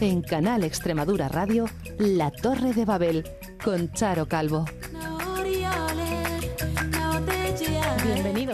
En 0.00 0.22
Canal 0.22 0.64
Extremadura 0.64 1.28
Radio, 1.28 1.66
La 1.98 2.30
Torre 2.30 2.72
de 2.72 2.84
Babel, 2.84 3.24
con 3.64 3.90
Charo 3.92 4.26
Calvo. 4.26 4.64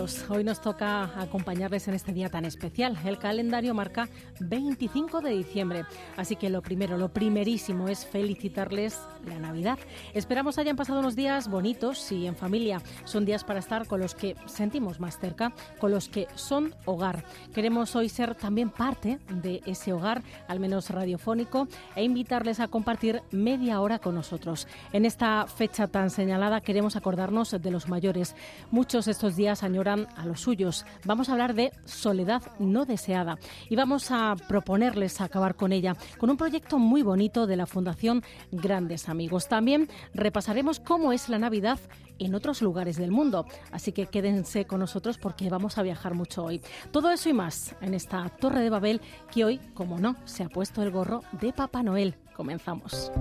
Bienvenidos. 0.03 0.30
Hoy 0.30 0.43
nos 0.43 0.61
toca 0.61 1.05
acompañarles 1.21 1.87
en 1.87 1.95
este 1.95 2.12
día 2.12 2.29
tan 2.29 2.45
especial. 2.45 2.98
El 3.05 3.18
calendario 3.18 3.73
marca 3.73 4.09
25 4.41 5.21
de 5.21 5.30
diciembre. 5.30 5.85
Así 6.17 6.35
que 6.35 6.50
lo 6.50 6.61
primero, 6.61 6.98
lo 6.98 7.11
primerísimo 7.11 7.86
es 7.86 8.04
felicitarles 8.04 8.99
la 9.27 9.39
Navidad. 9.39 9.79
Esperamos 10.12 10.59
hayan 10.59 10.75
pasado 10.75 10.99
unos 10.99 11.14
días 11.14 11.49
bonitos 11.49 12.11
y 12.11 12.26
en 12.26 12.35
familia. 12.35 12.82
Son 13.04 13.25
días 13.25 13.45
para 13.45 13.61
estar 13.61 13.86
con 13.86 14.00
los 14.00 14.17
que 14.17 14.35
sentimos 14.46 14.99
más 14.99 15.21
cerca, 15.21 15.53
con 15.79 15.93
los 15.93 16.09
que 16.09 16.26
son 16.34 16.75
hogar. 16.84 17.25
Queremos 17.54 17.95
hoy 17.95 18.09
ser 18.09 18.34
también 18.34 18.71
parte 18.71 19.21
de 19.29 19.61
ese 19.67 19.93
hogar, 19.93 20.23
al 20.48 20.59
menos 20.59 20.90
radiofónico, 20.90 21.68
e 21.95 22.03
invitarles 22.03 22.59
a 22.59 22.67
compartir 22.67 23.23
media 23.31 23.81
hora 23.81 24.00
con 24.00 24.17
nosotros. 24.17 24.67
En 24.93 25.04
esta 25.04 25.46
fecha 25.46 25.87
tan 25.87 26.11
señalada 26.11 26.61
queremos 26.61 26.96
acordarnos 26.96 27.53
de 27.53 27.71
los 27.71 27.89
mayores. 27.89 28.34
Muchos 28.73 29.07
estos 29.07 29.37
días 29.37 29.62
añoran 29.62 29.92
a 29.93 30.27
los 30.27 30.41
suyos. 30.41 30.85
Vamos 31.05 31.29
a 31.29 31.32
hablar 31.32 31.55
de 31.55 31.73
soledad 31.85 32.42
no 32.59 32.84
deseada 32.84 33.39
y 33.69 33.77
vamos 33.77 34.11
a 34.11 34.34
proponerles 34.48 35.20
acabar 35.20 35.55
con 35.55 35.73
ella 35.73 35.97
con 36.19 36.31
un 36.31 36.37
proyecto 36.37 36.78
muy 36.78 37.03
bonito 37.03 37.47
de 37.47 37.56
la 37.56 37.67
Fundación 37.67 38.23
Grandes 38.51 39.09
Amigos. 39.09 39.48
También 39.48 39.89
repasaremos 40.15 40.81
cómo 40.81 41.12
es 41.12 41.28
la 41.28 41.39
Navidad 41.39 41.78
en 42.19 42.34
otros 42.34 42.62
lugares 42.62 42.97
del 42.97 43.11
mundo. 43.11 43.47
Así 43.71 43.93
que 43.93 44.07
quédense 44.07 44.65
con 44.65 44.81
nosotros 44.81 45.19
porque 45.19 45.51
vamos 45.51 45.79
a 45.79 45.83
viajar 45.83 46.15
mucho 46.15 46.45
hoy. 46.45 46.61
Todo 46.91 47.11
eso 47.11 47.29
y 47.29 47.33
más 47.33 47.75
en 47.81 47.95
esta 47.95 48.29
Torre 48.29 48.61
de 48.61 48.71
Babel 48.71 49.01
que 49.31 49.45
hoy, 49.45 49.61
como 49.75 49.99
no, 49.99 50.17
se 50.25 50.45
ha 50.45 50.49
puesto 50.49 50.83
el 50.83 50.91
gorro 50.91 51.23
de 51.41 51.53
Papá 51.53 51.83
Noel. 51.83 52.17
Comenzamos. 52.34 53.12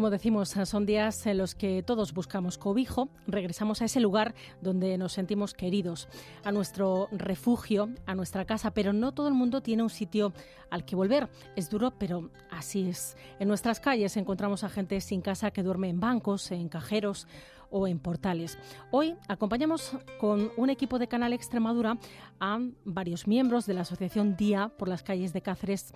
Como 0.00 0.08
decimos, 0.08 0.48
son 0.64 0.86
días 0.86 1.26
en 1.26 1.36
los 1.36 1.54
que 1.54 1.82
todos 1.82 2.14
buscamos 2.14 2.56
cobijo, 2.56 3.10
regresamos 3.26 3.82
a 3.82 3.84
ese 3.84 4.00
lugar 4.00 4.34
donde 4.62 4.96
nos 4.96 5.12
sentimos 5.12 5.52
queridos, 5.52 6.08
a 6.42 6.52
nuestro 6.52 7.08
refugio, 7.12 7.90
a 8.06 8.14
nuestra 8.14 8.46
casa, 8.46 8.70
pero 8.70 8.94
no 8.94 9.12
todo 9.12 9.28
el 9.28 9.34
mundo 9.34 9.60
tiene 9.60 9.82
un 9.82 9.90
sitio 9.90 10.32
al 10.70 10.86
que 10.86 10.96
volver. 10.96 11.28
Es 11.54 11.68
duro, 11.68 11.90
pero 11.98 12.30
así 12.50 12.88
es. 12.88 13.14
En 13.40 13.48
nuestras 13.48 13.78
calles 13.78 14.16
encontramos 14.16 14.64
a 14.64 14.70
gente 14.70 14.98
sin 15.02 15.20
casa 15.20 15.50
que 15.50 15.62
duerme 15.62 15.90
en 15.90 16.00
bancos, 16.00 16.50
en 16.50 16.70
cajeros 16.70 17.28
o 17.68 17.86
en 17.86 17.98
portales. 17.98 18.56
Hoy 18.90 19.16
acompañamos 19.28 19.98
con 20.18 20.50
un 20.56 20.70
equipo 20.70 20.98
de 20.98 21.08
Canal 21.08 21.34
Extremadura 21.34 21.98
a 22.40 22.58
varios 22.86 23.26
miembros 23.26 23.66
de 23.66 23.74
la 23.74 23.82
Asociación 23.82 24.34
Día 24.34 24.72
por 24.78 24.88
las 24.88 25.02
calles 25.02 25.34
de 25.34 25.42
Cáceres 25.42 25.92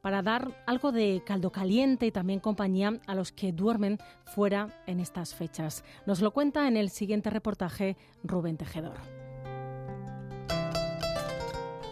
para 0.00 0.22
dar 0.22 0.62
algo 0.66 0.92
de 0.92 1.22
caldo 1.24 1.50
caliente 1.52 2.06
y 2.06 2.10
también 2.10 2.40
compañía 2.40 3.00
a 3.06 3.14
los 3.14 3.32
que 3.32 3.52
duermen 3.52 3.98
fuera 4.24 4.68
en 4.86 5.00
estas 5.00 5.34
fechas. 5.34 5.84
Nos 6.06 6.20
lo 6.20 6.32
cuenta 6.32 6.68
en 6.68 6.76
el 6.76 6.90
siguiente 6.90 7.30
reportaje 7.30 7.96
Rubén 8.24 8.56
Tejedor. 8.56 9.19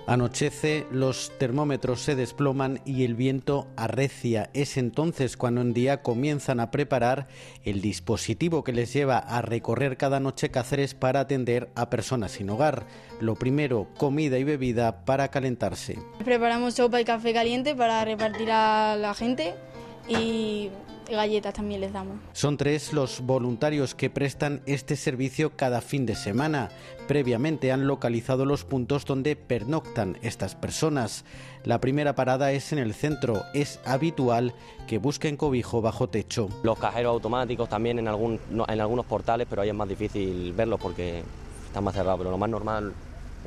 Anochece, 0.08 0.86
los 0.90 1.30
termómetros 1.36 2.00
se 2.00 2.14
desploman 2.14 2.80
y 2.86 3.04
el 3.04 3.14
viento 3.14 3.68
arrecia. 3.76 4.48
Es 4.54 4.78
entonces 4.78 5.36
cuando 5.36 5.60
un 5.60 5.74
día 5.74 6.00
comienzan 6.00 6.60
a 6.60 6.70
preparar 6.70 7.28
el 7.62 7.82
dispositivo 7.82 8.64
que 8.64 8.72
les 8.72 8.90
lleva 8.90 9.18
a 9.18 9.42
recorrer 9.42 9.98
cada 9.98 10.18
noche 10.18 10.50
Cáceres 10.50 10.94
para 10.94 11.20
atender 11.20 11.68
a 11.74 11.90
personas 11.90 12.32
sin 12.32 12.48
hogar. 12.48 12.86
Lo 13.20 13.34
primero, 13.34 13.86
comida 13.98 14.38
y 14.38 14.44
bebida 14.44 15.04
para 15.04 15.28
calentarse. 15.28 15.98
Preparamos 16.24 16.72
sopa 16.72 17.02
y 17.02 17.04
café 17.04 17.34
caliente 17.34 17.74
para 17.74 18.02
repartir 18.02 18.50
a 18.50 18.96
la 18.96 19.12
gente 19.12 19.56
y 20.08 20.70
galletas 21.16 21.54
también 21.54 21.80
les 21.80 21.92
damos. 21.92 22.16
Son 22.32 22.56
tres 22.56 22.92
los 22.92 23.20
voluntarios 23.20 23.94
que 23.94 24.10
prestan 24.10 24.62
este 24.66 24.96
servicio 24.96 25.56
cada 25.56 25.80
fin 25.80 26.06
de 26.06 26.14
semana. 26.14 26.70
Previamente 27.06 27.72
han 27.72 27.86
localizado 27.86 28.44
los 28.44 28.64
puntos 28.64 29.04
donde 29.04 29.36
pernoctan 29.36 30.18
estas 30.22 30.54
personas. 30.54 31.24
La 31.64 31.80
primera 31.80 32.14
parada 32.14 32.52
es 32.52 32.72
en 32.72 32.78
el 32.78 32.94
centro. 32.94 33.42
Es 33.54 33.80
habitual 33.84 34.54
que 34.86 34.98
busquen 34.98 35.36
cobijo 35.36 35.80
bajo 35.80 36.08
techo. 36.08 36.48
Los 36.62 36.78
cajeros 36.78 37.12
automáticos 37.12 37.68
también 37.68 37.98
en, 37.98 38.08
algún, 38.08 38.40
en 38.50 38.80
algunos 38.80 39.06
portales, 39.06 39.46
pero 39.48 39.62
ahí 39.62 39.68
es 39.68 39.74
más 39.74 39.88
difícil 39.88 40.52
verlos 40.52 40.80
porque 40.80 41.22
están 41.66 41.84
más 41.84 41.94
cerrados. 41.94 42.18
Pero 42.18 42.30
lo 42.30 42.38
más 42.38 42.50
normal 42.50 42.92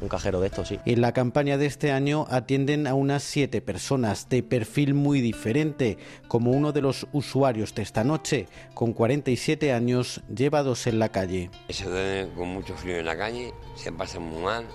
un 0.02 0.10
cajero 0.10 0.42
de 0.42 0.48
estos, 0.48 0.68
sí. 0.68 0.80
En 0.86 1.02
la 1.02 1.14
campaña 1.14 1.58
de 1.58 1.68
este 1.68 1.92
año 1.92 2.26
atienden 2.30 2.88
a 2.88 2.94
unas 2.94 3.24
siete 3.24 3.62
personas 3.62 4.28
de 4.30 4.44
perfil 4.44 4.94
muy 4.94 5.22
diferente, 5.22 5.98
como 6.28 6.52
uno 6.52 6.72
de 6.72 6.82
los 6.82 7.08
usuarios 7.14 7.74
de 7.76 7.84
esta 7.84 8.04
noche, 8.04 8.48
con 8.74 8.94
47 8.94 9.72
años, 9.72 10.22
llevados 10.34 10.88
en 10.88 11.00
la 11.00 11.10
calle. 11.10 11.50
Se 11.70 11.86
duerme 11.86 12.34
con 12.34 12.50
mucho 12.50 12.76
frío 12.76 12.98
en 12.98 13.06
la 13.06 13.18
calle, 13.18 13.54
se 13.76 13.92
pasa 13.92 14.20
muy 14.20 14.42
mal, 14.42 14.66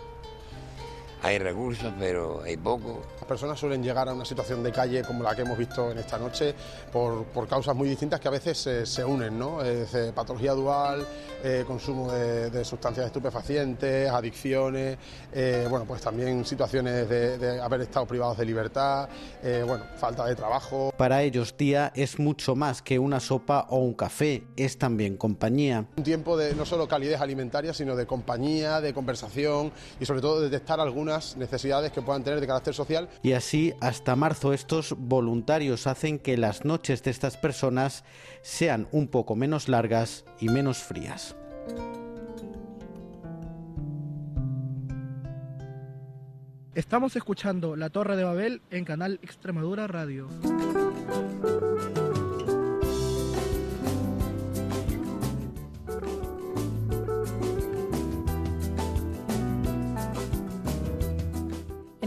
hay 1.26 1.38
recursos, 1.38 1.92
pero 1.98 2.42
hay 2.42 2.56
poco. 2.56 3.02
Las 3.16 3.24
personas 3.24 3.58
suelen 3.58 3.82
llegar 3.82 4.08
a 4.08 4.14
una 4.14 4.24
situación 4.24 4.62
de 4.62 4.70
calle 4.70 5.02
como 5.02 5.24
la 5.24 5.34
que 5.34 5.42
hemos 5.42 5.58
visto 5.58 5.90
en 5.90 5.98
esta 5.98 6.18
noche 6.18 6.54
por, 6.92 7.24
por 7.24 7.48
causas 7.48 7.74
muy 7.74 7.88
distintas 7.88 8.20
que 8.20 8.28
a 8.28 8.30
veces 8.30 8.56
se, 8.56 8.86
se 8.86 9.04
unen, 9.04 9.36
¿no? 9.36 9.60
Es, 9.60 9.92
eh, 9.94 10.12
patología 10.14 10.52
dual, 10.52 11.04
eh, 11.42 11.64
consumo 11.66 12.10
de, 12.12 12.50
de, 12.50 12.64
sustancias 12.64 13.06
estupefacientes, 13.06 14.08
adicciones, 14.08 14.98
eh, 15.32 15.66
bueno, 15.68 15.84
pues 15.84 16.00
también 16.00 16.44
situaciones 16.44 17.08
de, 17.08 17.38
de, 17.38 17.60
haber 17.60 17.82
estado 17.82 18.06
privados 18.06 18.38
de 18.38 18.44
libertad, 18.44 19.08
eh, 19.42 19.64
bueno, 19.66 19.84
falta 19.96 20.26
de 20.26 20.34
trabajo. 20.34 20.92
Para 20.96 21.22
ellos, 21.22 21.56
día 21.56 21.92
es 21.94 22.18
mucho 22.18 22.54
más 22.54 22.82
que 22.82 22.98
una 22.98 23.20
sopa 23.20 23.66
o 23.70 23.78
un 23.78 23.94
café, 23.94 24.44
es 24.56 24.78
también 24.78 25.16
compañía. 25.16 25.86
Un 25.96 26.04
tiempo 26.04 26.36
de 26.36 26.54
no 26.54 26.64
solo 26.64 26.88
calidez 26.88 27.20
alimentaria, 27.20 27.74
sino 27.74 27.96
de 27.96 28.06
compañía, 28.06 28.80
de 28.80 28.94
conversación 28.94 29.72
y 30.00 30.06
sobre 30.06 30.20
todo 30.20 30.40
de 30.40 30.48
detectar 30.48 30.80
algunas 31.16 31.36
necesidades 31.36 31.92
que 31.92 32.02
puedan 32.02 32.22
tener 32.22 32.40
de 32.40 32.46
carácter 32.46 32.74
social. 32.74 33.08
Y 33.22 33.32
así, 33.32 33.74
hasta 33.80 34.16
marzo, 34.16 34.52
estos 34.52 34.94
voluntarios 34.96 35.86
hacen 35.86 36.18
que 36.18 36.36
las 36.36 36.64
noches 36.64 37.02
de 37.02 37.10
estas 37.10 37.36
personas 37.36 38.04
sean 38.42 38.88
un 38.92 39.08
poco 39.08 39.36
menos 39.36 39.68
largas 39.68 40.24
y 40.40 40.48
menos 40.48 40.78
frías. 40.78 41.36
Estamos 46.74 47.16
escuchando 47.16 47.74
La 47.74 47.88
Torre 47.88 48.16
de 48.16 48.24
Babel 48.24 48.60
en 48.70 48.84
Canal 48.84 49.18
Extremadura 49.22 49.86
Radio. 49.86 50.28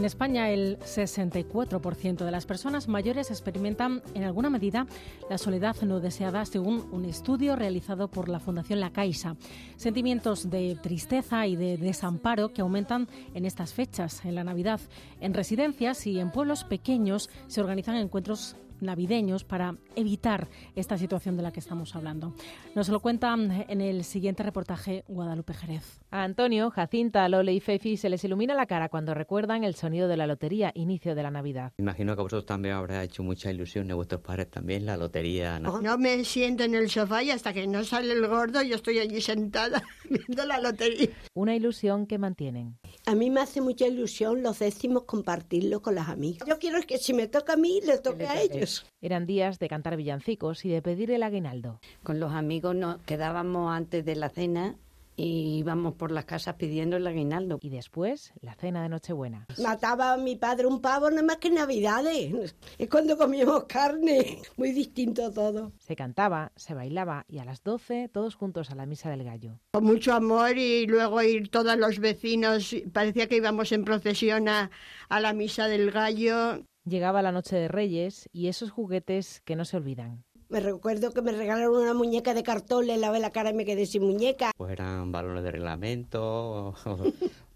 España, 0.10 0.50
el 0.50 0.78
64% 0.80 2.26
de 2.26 2.32
las 2.32 2.46
personas 2.46 2.88
mayores 2.88 3.32
experimentan 3.32 4.02
en 4.14 4.24
alguna 4.24 4.50
medida 4.50 4.88
la 5.30 5.38
soledad 5.38 5.76
no 5.84 6.02
deseada, 6.02 6.46
según 6.46 6.86
un 6.92 7.06
estudio 7.06 7.56
realizado 7.56 8.10
por 8.10 8.28
la 8.28 8.40
Fundación 8.40 8.80
La 8.80 8.92
Caixa. 8.92 9.38
Sentimientos 9.78 10.50
de 10.50 10.78
tristeza 10.82 11.48
y 11.48 11.56
de 11.56 11.78
desamparo 11.78 12.52
que 12.52 12.62
aumentan 12.62 13.08
en 13.34 13.46
estas 13.46 13.74
fechas, 13.74 14.26
en 14.26 14.36
la 14.36 14.44
Navidad. 14.44 14.82
En 15.22 15.34
residencias 15.34 16.06
y 16.08 16.20
en 16.20 16.32
pueblos 16.32 16.64
pequeños 16.64 17.30
se 17.48 17.62
organizan 17.62 17.96
encuentros 17.96 18.56
navideños 18.82 19.44
para 19.44 19.76
evitar 19.96 20.48
esta 20.76 20.98
situación 20.98 21.38
de 21.38 21.44
la 21.44 21.52
que 21.52 21.60
estamos 21.60 21.96
hablando. 21.96 22.34
Nos 22.76 22.90
lo 22.90 23.00
cuenta 23.00 23.34
en 23.34 23.82
el 23.82 24.04
siguiente 24.04 24.44
reportaje 24.44 25.04
Guadalupe 25.08 25.54
Jerez. 25.54 26.00
A 26.12 26.24
Antonio, 26.24 26.72
Jacinta, 26.72 27.28
Lole 27.30 27.54
y 27.54 27.60
Fefi 27.60 27.98
se 27.98 28.10
les 28.10 28.24
ilumina 28.24 28.54
la 28.54 28.66
cara 28.66 28.90
cuando 28.90 29.14
recuerdan 29.14 29.64
el 29.64 29.76
sonido 29.76 30.08
de 30.08 30.18
la 30.18 30.28
lotería, 30.28 30.72
inicio 30.76 31.16
de 31.16 31.24
la 31.24 31.32
Navidad. 31.32 31.74
Imagino 31.78 32.16
que 32.16 32.22
a 32.22 32.24
vosotros 32.24 32.46
también 32.46 32.76
habrá 32.76 33.04
hecho 33.04 33.24
mucha 33.24 33.52
ilusión, 33.52 33.92
a 33.92 33.96
vuestros 33.96 34.22
padres 34.22 34.50
también, 34.50 34.86
la 34.86 34.98
lotería. 34.98 35.60
¿no? 35.60 35.82
no 35.82 35.98
me 35.98 36.24
siento 36.24 36.64
en 36.64 36.76
el 36.76 36.90
sofá 36.90 37.24
y 37.24 37.32
hasta 37.32 37.54
que 37.54 37.68
no 37.68 37.84
sale 37.84 38.14
el 38.14 38.28
gordo 38.28 38.62
yo 38.62 38.76
estoy 38.76 39.00
allí 39.00 39.22
sentada 39.22 39.84
viendo 40.10 40.46
la 40.46 40.60
lotería. 40.60 41.10
Una 41.34 41.56
ilusión 41.56 42.08
que 42.08 42.18
mantienen. 42.18 42.78
A 43.06 43.16
mí 43.16 43.30
me 43.30 43.42
hace 43.42 43.62
mucha 43.62 43.88
ilusión 43.88 44.44
los 44.44 44.60
décimos 44.60 45.04
compartirlo 45.04 45.82
con 45.82 45.96
las 45.96 46.10
amigas. 46.10 46.48
Yo 46.48 46.60
quiero 46.60 46.82
que 46.82 46.98
si 46.98 47.14
me 47.14 47.28
toca 47.28 47.54
a 47.54 47.58
mí, 47.58 47.82
le 47.86 47.98
toque 48.00 48.26
a 48.26 48.42
ellos. 48.42 48.69
Eran 49.02 49.26
días 49.26 49.60
de 49.60 49.68
cantar 49.68 49.98
villancicos 49.98 50.66
y 50.66 50.70
de 50.70 50.82
pedir 50.82 51.12
el 51.12 51.24
aguinaldo. 51.24 51.80
Con 52.04 52.20
los 52.20 52.34
amigos 52.34 52.76
nos 52.76 52.98
quedábamos 53.04 53.72
antes 53.72 54.06
de 54.06 54.16
la 54.16 54.30
cena 54.30 54.76
y 55.20 55.58
íbamos 55.58 55.96
por 55.96 56.12
las 56.12 56.24
casas 56.24 56.56
pidiendo 56.56 56.96
el 56.96 57.06
aguinaldo. 57.06 57.60
Y 57.62 57.70
después, 57.70 58.32
la 58.40 58.56
cena 58.56 58.82
de 58.82 58.90
Nochebuena. 58.90 59.48
Mataba 59.62 60.14
a 60.14 60.18
mi 60.18 60.38
padre 60.38 60.66
un 60.66 60.82
pavo 60.82 61.10
nada 61.10 61.24
más 61.24 61.38
que 61.38 61.50
en 61.50 61.56
Navidades. 61.56 62.56
Es 62.78 62.90
cuando 62.90 63.18
comíamos 63.18 63.66
carne. 63.66 64.42
Muy 64.56 64.72
distinto 64.72 65.30
todo. 65.32 65.74
Se 65.78 65.96
cantaba, 65.98 66.54
se 66.56 66.74
bailaba 66.74 67.26
y 67.28 67.40
a 67.40 67.46
las 67.46 67.64
12 67.64 68.10
todos 68.14 68.36
juntos 68.36 68.72
a 68.72 68.76
la 68.76 68.86
misa 68.86 69.10
del 69.10 69.26
gallo. 69.26 69.60
Con 69.74 69.84
mucho 69.84 70.14
amor 70.14 70.58
y 70.58 70.88
luego 70.88 71.22
ir 71.22 71.50
todos 71.50 71.78
los 71.78 72.00
vecinos. 72.00 72.74
Parecía 72.94 73.28
que 73.28 73.36
íbamos 73.36 73.74
en 73.74 73.84
procesión 73.84 74.48
a, 74.48 74.72
a 75.10 75.20
la 75.20 75.34
misa 75.34 75.68
del 75.68 75.92
gallo. 75.92 76.64
Llegaba 76.90 77.22
la 77.22 77.32
noche 77.32 77.56
de 77.56 77.68
Reyes 77.68 78.28
y 78.34 78.48
esos 78.48 78.72
juguetes 78.72 79.42
que 79.46 79.56
no 79.56 79.64
se 79.64 79.78
olvidan. 79.78 80.24
Me 80.50 80.60
recuerdo 80.60 81.12
que 81.12 81.22
me 81.22 81.32
regalaron 81.32 81.84
una 81.84 81.94
muñeca 81.94 82.34
de 82.34 82.42
cartón, 82.42 82.88
le 82.88 82.98
lavé 82.98 83.20
la 83.20 83.30
cara 83.30 83.52
y 83.52 83.54
me 83.54 83.64
quedé 83.64 83.86
sin 83.86 84.02
muñeca. 84.02 84.54
Pues 84.58 84.72
eran 84.72 85.12
balones 85.12 85.44
de 85.44 85.52
reglamento, 85.52 86.74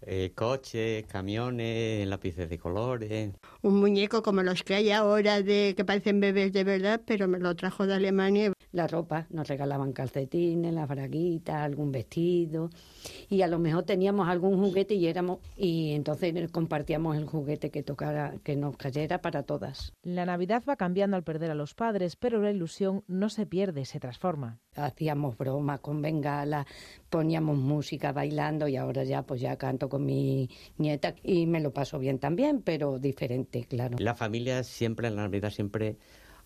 eh, 0.06 0.32
coches, 0.34 1.04
camiones, 1.06 2.06
lápices 2.06 2.48
de 2.48 2.58
colores. 2.58 3.32
Un 3.62 3.80
muñeco 3.80 4.22
como 4.22 4.42
los 4.42 4.62
que 4.62 4.74
hay 4.74 4.90
ahora 4.90 5.42
de 5.42 5.74
que 5.76 5.84
parecen 5.84 6.20
bebés 6.20 6.52
de 6.52 6.64
verdad, 6.64 7.00
pero 7.04 7.28
me 7.28 7.38
lo 7.38 7.54
trajo 7.56 7.86
de 7.86 7.94
Alemania. 7.94 8.52
La 8.72 8.86
ropa, 8.86 9.26
nos 9.30 9.46
regalaban 9.48 9.92
calcetines, 9.92 10.74
las 10.74 10.88
braguitas, 10.88 11.56
algún 11.56 11.92
vestido 11.92 12.70
y 13.28 13.42
a 13.42 13.46
lo 13.46 13.58
mejor 13.58 13.84
teníamos 13.84 14.28
algún 14.28 14.58
juguete 14.58 14.94
y 14.94 15.06
éramos 15.06 15.38
y 15.56 15.92
entonces 15.92 16.50
compartíamos 16.50 17.16
el 17.16 17.26
juguete 17.26 17.70
que 17.70 17.82
tocara 17.82 18.34
que 18.42 18.56
nos 18.56 18.76
cayera 18.76 19.20
para 19.20 19.42
todas. 19.44 19.92
La 20.02 20.26
Navidad 20.26 20.62
va 20.68 20.76
cambiando 20.76 21.16
al 21.16 21.24
perder 21.24 21.50
a 21.50 21.54
los 21.54 21.74
padres, 21.74 22.16
pero 22.16 22.40
la 22.40 22.50
ilusión 22.50 23.04
no 23.06 23.28
se 23.28 23.46
pierde, 23.46 23.84
se 23.84 24.00
transforma. 24.00 24.60
Hacíamos 24.76 25.36
bromas 25.36 25.80
con 25.80 26.02
bengala, 26.02 26.66
poníamos 27.08 27.56
música 27.56 28.12
bailando 28.12 28.68
y 28.68 28.76
ahora 28.76 29.04
ya 29.04 29.22
pues 29.22 29.40
ya 29.40 29.56
canto 29.56 29.88
con 29.88 30.04
mi 30.04 30.48
nieta 30.78 31.14
y 31.22 31.46
me 31.46 31.60
lo 31.60 31.72
paso 31.72 31.98
bien 31.98 32.18
también, 32.18 32.62
pero 32.62 32.98
diferente, 32.98 33.64
claro. 33.68 33.96
La 33.98 34.14
familia 34.14 34.62
siempre 34.62 35.08
en 35.08 35.16
la 35.16 35.22
Navidad 35.22 35.50
siempre 35.50 35.96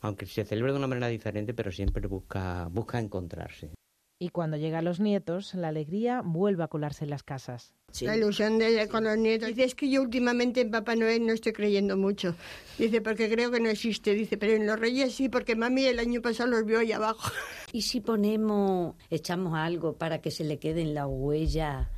aunque 0.00 0.26
se 0.26 0.44
celebra 0.44 0.72
de 0.72 0.78
una 0.78 0.86
manera 0.86 1.08
diferente, 1.08 1.54
pero 1.54 1.72
siempre 1.72 2.06
busca 2.06 2.69
busca 2.70 2.98
encontrarse. 2.98 3.70
Y 4.20 4.30
cuando 4.30 4.56
llegan 4.56 4.84
los 4.84 4.98
nietos, 4.98 5.54
la 5.54 5.68
alegría 5.68 6.22
vuelve 6.24 6.64
a 6.64 6.68
colarse 6.68 7.04
en 7.04 7.10
las 7.10 7.22
casas. 7.22 7.72
La 8.00 8.16
ilusión 8.16 8.58
de 8.58 8.88
con 8.88 9.04
los 9.04 9.16
nietos. 9.16 9.48
Dice, 9.48 9.64
es 9.64 9.74
que 9.76 9.88
yo 9.88 10.02
últimamente 10.02 10.60
en 10.60 10.72
Papá 10.72 10.96
Noel 10.96 11.24
no 11.24 11.32
estoy 11.32 11.52
creyendo 11.52 11.96
mucho. 11.96 12.34
Dice, 12.78 13.00
porque 13.00 13.30
creo 13.30 13.52
que 13.52 13.60
no 13.60 13.68
existe. 13.68 14.14
Dice, 14.14 14.36
pero 14.36 14.54
en 14.54 14.66
los 14.66 14.78
Reyes 14.78 15.14
sí, 15.14 15.28
porque 15.28 15.54
mami 15.54 15.84
el 15.84 16.00
año 16.00 16.20
pasado 16.20 16.50
los 16.50 16.64
vio 16.64 16.80
ahí 16.80 16.90
abajo. 16.90 17.30
¿Y 17.72 17.82
si 17.82 18.00
ponemos, 18.00 18.96
echamos 19.08 19.54
algo 19.54 19.94
para 19.96 20.20
que 20.20 20.32
se 20.32 20.42
le 20.42 20.58
queden 20.58 20.94
la 20.94 21.06
huella 21.06 21.90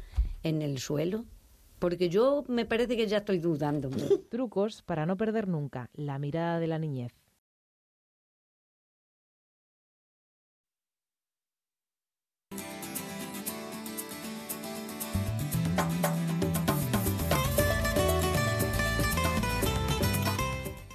en 0.43 0.61
el 0.61 0.79
suelo? 0.79 1.25
Porque 1.79 2.11
yo 2.11 2.45
me 2.49 2.67
parece 2.67 2.99
que 2.99 3.07
ya 3.07 3.19
estoy 3.19 3.39
dudando. 3.39 3.89
Trucos 4.31 4.83
para 4.83 5.07
no 5.07 5.17
perder 5.17 5.49
nunca 5.49 5.89
la 5.95 6.19
mirada 6.19 6.61
de 6.61 6.67
la 6.67 6.79
niñez. 6.79 7.20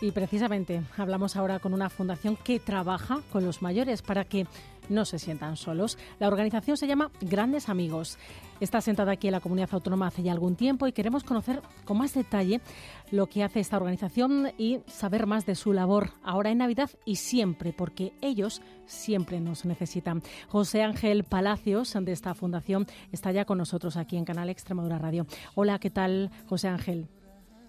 Y 0.06 0.12
precisamente 0.12 0.84
hablamos 0.98 1.36
ahora 1.36 1.58
con 1.58 1.74
una 1.74 1.90
fundación 1.90 2.36
que 2.36 2.60
trabaja 2.60 3.22
con 3.32 3.44
los 3.44 3.64
mayores 3.64 4.04
para 4.04 4.24
que 4.24 4.46
no 4.88 5.04
se 5.04 5.18
sientan 5.18 5.58
solos. 5.58 5.98
La 6.20 6.28
organización 6.28 6.78
se 6.78 6.86
llama 6.86 7.10
Grandes 7.22 7.70
Amigos. 7.70 8.20
Está 8.60 8.82
sentada 8.82 9.14
aquí 9.14 9.30
en 9.30 9.32
la 9.32 9.40
comunidad 9.40 9.70
autónoma 9.72 10.06
hace 10.06 10.22
ya 10.22 10.32
algún 10.32 10.56
tiempo 10.56 10.86
y 10.86 10.92
queremos 10.92 11.24
conocer 11.24 11.60
con 11.86 11.98
más 11.98 12.14
detalle 12.14 12.62
lo 13.10 13.26
que 13.26 13.44
hace 13.44 13.62
esta 13.62 13.78
organización 13.78 14.52
y 14.60 14.82
saber 14.86 15.26
más 15.26 15.48
de 15.48 15.56
su 15.56 15.74
labor 15.74 16.12
ahora 16.24 16.52
en 16.52 16.60
Navidad 16.60 16.92
y 17.04 17.16
siempre, 17.16 17.74
porque 17.74 18.14
ellos 18.22 18.62
siempre 18.86 19.40
nos 19.40 19.66
necesitan. 19.66 20.22
José 20.50 20.84
Ángel 20.84 21.24
Palacios 21.24 21.98
de 22.00 22.12
esta 22.12 22.36
fundación 22.36 22.86
está 23.12 23.32
ya 23.32 23.46
con 23.46 23.58
nosotros 23.58 23.98
aquí 23.98 24.18
en 24.18 24.26
Canal 24.26 24.52
Extremadura 24.52 25.00
Radio. 25.00 25.26
Hola, 25.56 25.80
¿qué 25.80 25.90
tal, 25.90 26.30
José 26.46 26.68
Ángel? 26.68 27.08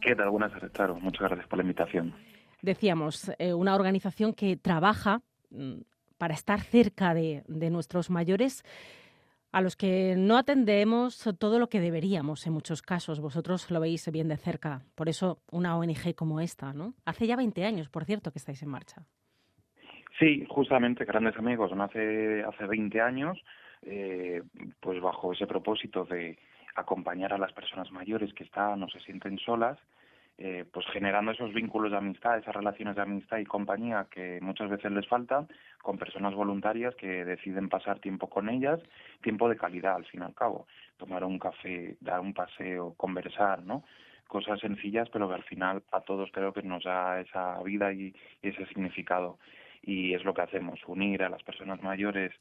¿Qué 0.06 0.14
tal? 0.14 0.30
Buenas 0.30 0.52
tardes, 0.52 0.72
Charo. 0.72 0.94
Muchas 1.00 1.22
gracias 1.22 1.48
por 1.48 1.58
la 1.58 1.64
invitación. 1.64 2.14
Decíamos, 2.62 3.30
eh, 3.38 3.54
una 3.54 3.74
organización 3.74 4.32
que 4.32 4.56
trabaja 4.56 5.22
mm, 5.50 5.80
para 6.18 6.34
estar 6.34 6.60
cerca 6.60 7.14
de, 7.14 7.42
de, 7.46 7.70
nuestros 7.70 8.10
mayores, 8.10 8.64
a 9.52 9.60
los 9.60 9.76
que 9.76 10.14
no 10.16 10.36
atendemos 10.36 11.28
todo 11.38 11.58
lo 11.58 11.68
que 11.68 11.80
deberíamos 11.80 12.46
en 12.46 12.52
muchos 12.52 12.82
casos. 12.82 13.20
Vosotros 13.20 13.70
lo 13.70 13.80
veis 13.80 14.10
bien 14.10 14.28
de 14.28 14.36
cerca. 14.36 14.82
Por 14.94 15.08
eso 15.08 15.38
una 15.50 15.76
ONG 15.76 16.14
como 16.14 16.40
esta, 16.40 16.72
¿no? 16.72 16.94
Hace 17.04 17.26
ya 17.26 17.36
20 17.36 17.64
años, 17.64 17.88
por 17.88 18.04
cierto, 18.04 18.32
que 18.32 18.38
estáis 18.38 18.62
en 18.62 18.68
marcha. 18.68 19.02
Sí, 20.18 20.46
justamente 20.48 21.04
Grandes 21.04 21.36
Amigos 21.36 21.72
nace 21.76 22.42
hace 22.42 22.66
20 22.66 23.00
años, 23.00 23.38
eh, 23.82 24.42
pues 24.80 25.00
bajo 25.00 25.32
ese 25.32 25.46
propósito 25.46 26.04
de 26.04 26.38
acompañar 26.74 27.32
a 27.32 27.38
las 27.38 27.52
personas 27.52 27.90
mayores 27.92 28.32
que 28.32 28.44
están 28.44 28.82
o 28.82 28.88
se 28.88 29.00
sienten 29.00 29.38
solas, 29.38 29.78
eh, 30.38 30.66
pues 30.70 30.84
generando 30.92 31.32
esos 31.32 31.54
vínculos 31.54 31.90
de 31.90 31.96
amistad, 31.96 32.36
esas 32.36 32.54
relaciones 32.54 32.94
de 32.94 33.02
amistad 33.02 33.38
y 33.38 33.46
compañía 33.46 34.06
que 34.10 34.38
muchas 34.42 34.68
veces 34.68 34.92
les 34.92 35.08
faltan, 35.08 35.48
con 35.80 35.96
personas 35.96 36.34
voluntarias 36.34 36.94
que 36.96 37.24
deciden 37.24 37.70
pasar 37.70 38.00
tiempo 38.00 38.28
con 38.28 38.50
ellas, 38.50 38.78
tiempo 39.22 39.48
de 39.48 39.56
calidad 39.56 39.94
al 39.94 40.04
fin 40.04 40.20
y 40.20 40.24
al 40.24 40.34
cabo, 40.34 40.66
tomar 40.98 41.24
un 41.24 41.38
café, 41.38 41.96
dar 42.00 42.20
un 42.20 42.34
paseo, 42.34 42.92
conversar, 42.98 43.62
¿no? 43.62 43.82
Cosas 44.28 44.60
sencillas, 44.60 45.08
pero 45.10 45.26
que 45.28 45.36
al 45.36 45.44
final 45.44 45.82
a 45.90 46.02
todos 46.02 46.30
creo 46.32 46.52
que 46.52 46.62
nos 46.62 46.84
da 46.84 47.18
esa 47.20 47.62
vida 47.62 47.92
y, 47.94 48.14
ese 48.42 48.66
significado 48.66 49.38
y 49.82 50.12
es 50.14 50.24
lo 50.24 50.34
que 50.34 50.42
hacemos, 50.42 50.80
unir 50.86 51.22
a 51.22 51.28
las 51.30 51.42
personas 51.44 51.80
mayores 51.80 52.32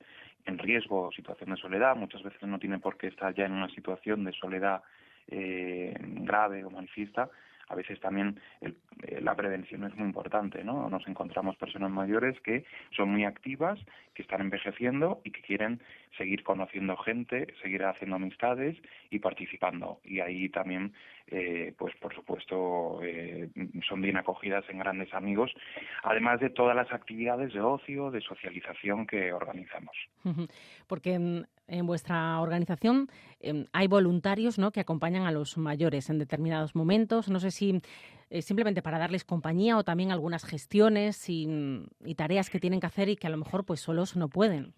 en 0.45 0.57
riesgo 0.57 1.11
situación 1.11 1.51
de 1.51 1.57
soledad. 1.57 1.95
Muchas 1.95 2.23
veces 2.23 2.41
no 2.43 2.59
tiene 2.59 2.79
por 2.79 2.97
qué 2.97 3.07
estar 3.07 3.33
ya 3.35 3.45
en 3.45 3.53
una 3.53 3.69
situación 3.69 4.23
de 4.25 4.33
soledad 4.33 4.81
eh, 5.27 5.95
grave 5.99 6.65
o 6.65 6.71
manifiesta. 6.71 7.29
A 7.67 7.75
veces 7.75 7.99
también 7.99 8.39
el, 8.61 8.75
eh, 9.03 9.19
la 9.21 9.35
prevención 9.35 9.83
es 9.83 9.95
muy 9.95 10.07
importante, 10.07 10.63
¿no? 10.63 10.89
Nos 10.89 11.07
encontramos 11.07 11.55
personas 11.57 11.91
mayores 11.91 12.39
que 12.41 12.65
son 12.95 13.09
muy 13.09 13.25
activas, 13.25 13.79
que 14.13 14.21
están 14.21 14.41
envejeciendo 14.41 15.21
y 15.23 15.31
que 15.31 15.41
quieren 15.41 15.81
seguir 16.17 16.43
conociendo 16.43 16.95
gente, 16.97 17.53
seguir 17.61 17.83
haciendo 17.83 18.15
amistades 18.15 18.77
y 19.09 19.19
participando. 19.19 19.99
Y 20.03 20.19
ahí 20.19 20.49
también, 20.49 20.93
eh, 21.27 21.73
pues 21.77 21.95
por 21.95 22.13
supuesto, 22.13 22.99
eh, 23.03 23.49
son 23.87 24.01
bien 24.01 24.17
acogidas 24.17 24.63
en 24.69 24.79
grandes 24.79 25.13
amigos, 25.13 25.51
además 26.03 26.39
de 26.39 26.49
todas 26.49 26.75
las 26.75 26.91
actividades 26.91 27.53
de 27.53 27.61
ocio, 27.61 28.11
de 28.11 28.21
socialización 28.21 29.07
que 29.07 29.33
organizamos. 29.33 29.95
Porque 30.87 31.13
en, 31.13 31.47
en 31.67 31.87
vuestra 31.87 32.39
organización 32.39 33.07
eh, 33.39 33.65
hay 33.73 33.87
voluntarios 33.87 34.59
¿no? 34.59 34.71
que 34.71 34.79
acompañan 34.79 35.25
a 35.25 35.31
los 35.31 35.57
mayores 35.57 36.09
en 36.09 36.19
determinados 36.19 36.75
momentos. 36.75 37.29
No 37.29 37.39
sé 37.39 37.51
si 37.51 37.81
eh, 38.29 38.41
simplemente 38.41 38.81
para 38.81 38.99
darles 38.99 39.23
compañía 39.23 39.77
o 39.77 39.83
también 39.83 40.11
algunas 40.11 40.45
gestiones 40.45 41.29
y, 41.29 41.47
y 42.03 42.15
tareas 42.15 42.49
que 42.49 42.59
tienen 42.59 42.79
que 42.79 42.87
hacer 42.87 43.09
y 43.09 43.15
que 43.15 43.27
a 43.27 43.31
lo 43.31 43.37
mejor 43.37 43.65
pues 43.65 43.79
solos 43.79 44.15
no 44.15 44.29
pueden. 44.29 44.73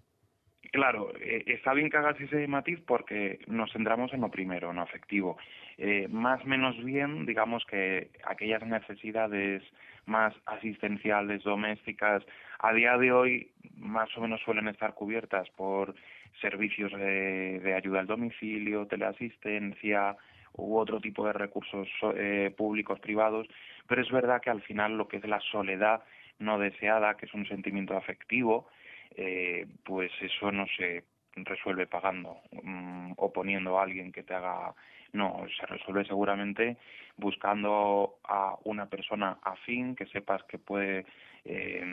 Claro, 0.72 1.12
eh, 1.20 1.44
está 1.48 1.74
bien 1.74 1.90
que 1.90 1.98
hagas 1.98 2.20
ese 2.20 2.48
matiz 2.48 2.80
porque 2.86 3.40
nos 3.48 3.72
centramos 3.72 4.14
en 4.14 4.22
lo 4.22 4.30
primero, 4.30 4.70
en 4.70 4.78
lo 4.78 4.82
afectivo. 4.82 5.38
Eh, 5.78 6.08
más 6.10 6.44
menos 6.46 6.84
bien, 6.84 7.26
digamos 7.26 7.66
que 7.66 8.10
aquellas 8.26 8.66
necesidades 8.66 9.64
más 10.06 10.34
asistenciales, 10.46 11.44
domésticas, 11.44 12.24
a 12.60 12.74
día 12.74 12.98
de 12.98 13.12
hoy 13.12 13.52
más 13.76 14.10
o 14.18 14.22
menos 14.22 14.42
suelen 14.42 14.68
estar 14.68 14.94
cubiertas 14.94 15.50
por 15.52 15.94
servicios 16.42 16.92
de, 16.94 17.74
ayuda 17.76 18.00
al 18.00 18.08
domicilio, 18.08 18.88
teleasistencia 18.88 20.16
u 20.54 20.78
otro 20.78 21.00
tipo 21.00 21.26
de 21.26 21.34
recursos 21.34 21.88
eh, 22.16 22.54
públicos, 22.58 23.00
privados, 23.00 23.48
pero 23.88 24.02
es 24.02 24.10
verdad 24.12 24.42
que 24.42 24.50
al 24.50 24.62
final 24.62 24.98
lo 24.98 25.08
que 25.08 25.18
es 25.18 25.28
la 25.28 25.40
soledad 25.40 26.04
no 26.40 26.58
deseada, 26.58 27.18
que 27.18 27.26
es 27.26 27.34
un 27.34 27.48
sentimiento 27.48 27.96
afectivo, 27.96 28.68
eh, 29.16 29.66
pues 29.84 30.12
eso 30.22 30.52
no 30.52 30.66
se 30.78 31.04
resuelve 31.36 31.88
pagando 31.88 32.38
um, 32.52 33.14
o 33.18 33.32
poniendo 33.32 33.78
a 33.78 33.84
alguien 33.84 34.12
que 34.12 34.24
te 34.24 34.34
haga 34.34 34.74
no 35.14 35.46
se 35.60 35.66
resuelve 35.66 36.06
seguramente 36.06 36.78
buscando 37.16 38.16
a 38.24 38.56
una 38.66 38.88
persona 38.88 39.40
afín 39.42 39.96
que 39.96 40.06
sepas 40.08 40.44
que 40.44 40.58
puede 40.60 41.06
eh, 41.46 41.84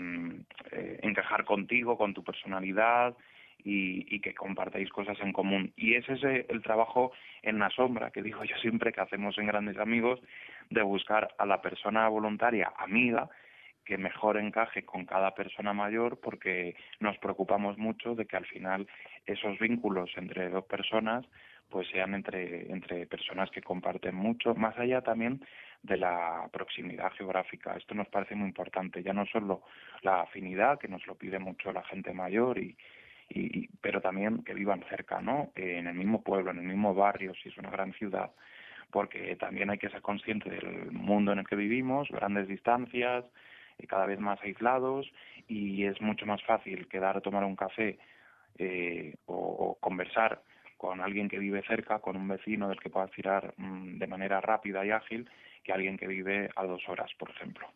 eh, 0.72 0.98
encajar 1.02 1.44
contigo 1.44 1.96
con 1.96 2.12
tu 2.12 2.24
personalidad 2.24 3.14
y, 3.66 4.20
que 4.20 4.34
compartáis 4.34 4.90
cosas 4.90 5.18
en 5.20 5.32
común. 5.32 5.72
Y 5.76 5.94
ese 5.94 6.12
es 6.14 6.22
el 6.50 6.62
trabajo 6.62 7.12
en 7.42 7.58
la 7.58 7.70
sombra, 7.70 8.10
que 8.10 8.22
digo 8.22 8.44
yo 8.44 8.56
siempre 8.58 8.92
que 8.92 9.00
hacemos 9.00 9.38
en 9.38 9.46
Grandes 9.46 9.78
Amigos, 9.78 10.20
de 10.68 10.82
buscar 10.82 11.34
a 11.38 11.46
la 11.46 11.62
persona 11.62 12.06
voluntaria, 12.08 12.72
amiga, 12.76 13.30
que 13.84 13.98
mejor 13.98 14.36
encaje 14.36 14.84
con 14.84 15.04
cada 15.04 15.34
persona 15.34 15.72
mayor 15.72 16.18
porque 16.20 16.74
nos 17.00 17.16
preocupamos 17.18 17.78
mucho 17.78 18.14
de 18.14 18.26
que 18.26 18.36
al 18.36 18.46
final 18.46 18.86
esos 19.26 19.58
vínculos 19.58 20.10
entre 20.16 20.48
dos 20.48 20.64
personas 20.64 21.24
pues 21.68 21.88
sean 21.88 22.14
entre, 22.14 22.70
entre 22.70 23.06
personas 23.06 23.50
que 23.50 23.62
comparten 23.62 24.14
mucho, 24.14 24.54
más 24.54 24.78
allá 24.78 25.00
también 25.00 25.44
de 25.82 25.96
la 25.96 26.48
proximidad 26.52 27.10
geográfica. 27.12 27.74
Esto 27.76 27.94
nos 27.94 28.08
parece 28.08 28.34
muy 28.34 28.48
importante, 28.48 29.02
ya 29.02 29.12
no 29.12 29.26
solo 29.26 29.62
la 30.02 30.22
afinidad, 30.22 30.78
que 30.78 30.88
nos 30.88 31.06
lo 31.06 31.16
pide 31.16 31.38
mucho 31.38 31.72
la 31.72 31.82
gente 31.82 32.12
mayor, 32.12 32.58
y, 32.58 32.76
y, 33.28 33.68
pero 33.80 34.00
también 34.00 34.44
que 34.44 34.54
vivan 34.54 34.84
cerca, 34.88 35.20
¿no? 35.20 35.50
en 35.56 35.86
el 35.86 35.94
mismo 35.94 36.22
pueblo, 36.22 36.50
en 36.52 36.58
el 36.58 36.66
mismo 36.66 36.94
barrio, 36.94 37.34
si 37.34 37.48
es 37.48 37.58
una 37.58 37.70
gran 37.70 37.92
ciudad, 37.94 38.30
porque 38.90 39.34
también 39.36 39.70
hay 39.70 39.78
que 39.78 39.90
ser 39.90 40.00
consciente 40.00 40.50
del 40.50 40.92
mundo 40.92 41.32
en 41.32 41.40
el 41.40 41.46
que 41.46 41.56
vivimos, 41.56 42.08
grandes 42.08 42.46
distancias, 42.46 43.24
cada 43.88 44.06
vez 44.06 44.18
más 44.18 44.40
aislados, 44.42 45.06
y 45.48 45.84
es 45.84 46.00
mucho 46.00 46.26
más 46.26 46.42
fácil 46.44 46.88
quedar 46.88 47.16
a 47.16 47.20
tomar 47.20 47.44
un 47.44 47.56
café 47.56 47.98
eh, 48.58 49.14
o 49.26 49.76
conversar 49.80 50.42
con 50.76 51.00
alguien 51.00 51.28
que 51.28 51.38
vive 51.38 51.62
cerca, 51.66 51.98
con 51.98 52.16
un 52.16 52.28
vecino 52.28 52.68
del 52.68 52.78
que 52.78 52.90
pueda 52.90 53.06
tirar 53.08 53.54
mm, 53.56 53.98
de 53.98 54.06
manera 54.06 54.40
rápida 54.40 54.84
y 54.84 54.90
ágil, 54.90 55.28
que 55.62 55.72
alguien 55.72 55.96
que 55.96 56.06
vive 56.06 56.50
a 56.56 56.64
dos 56.64 56.82
horas, 56.88 57.10
por 57.18 57.30
ejemplo. 57.30 57.66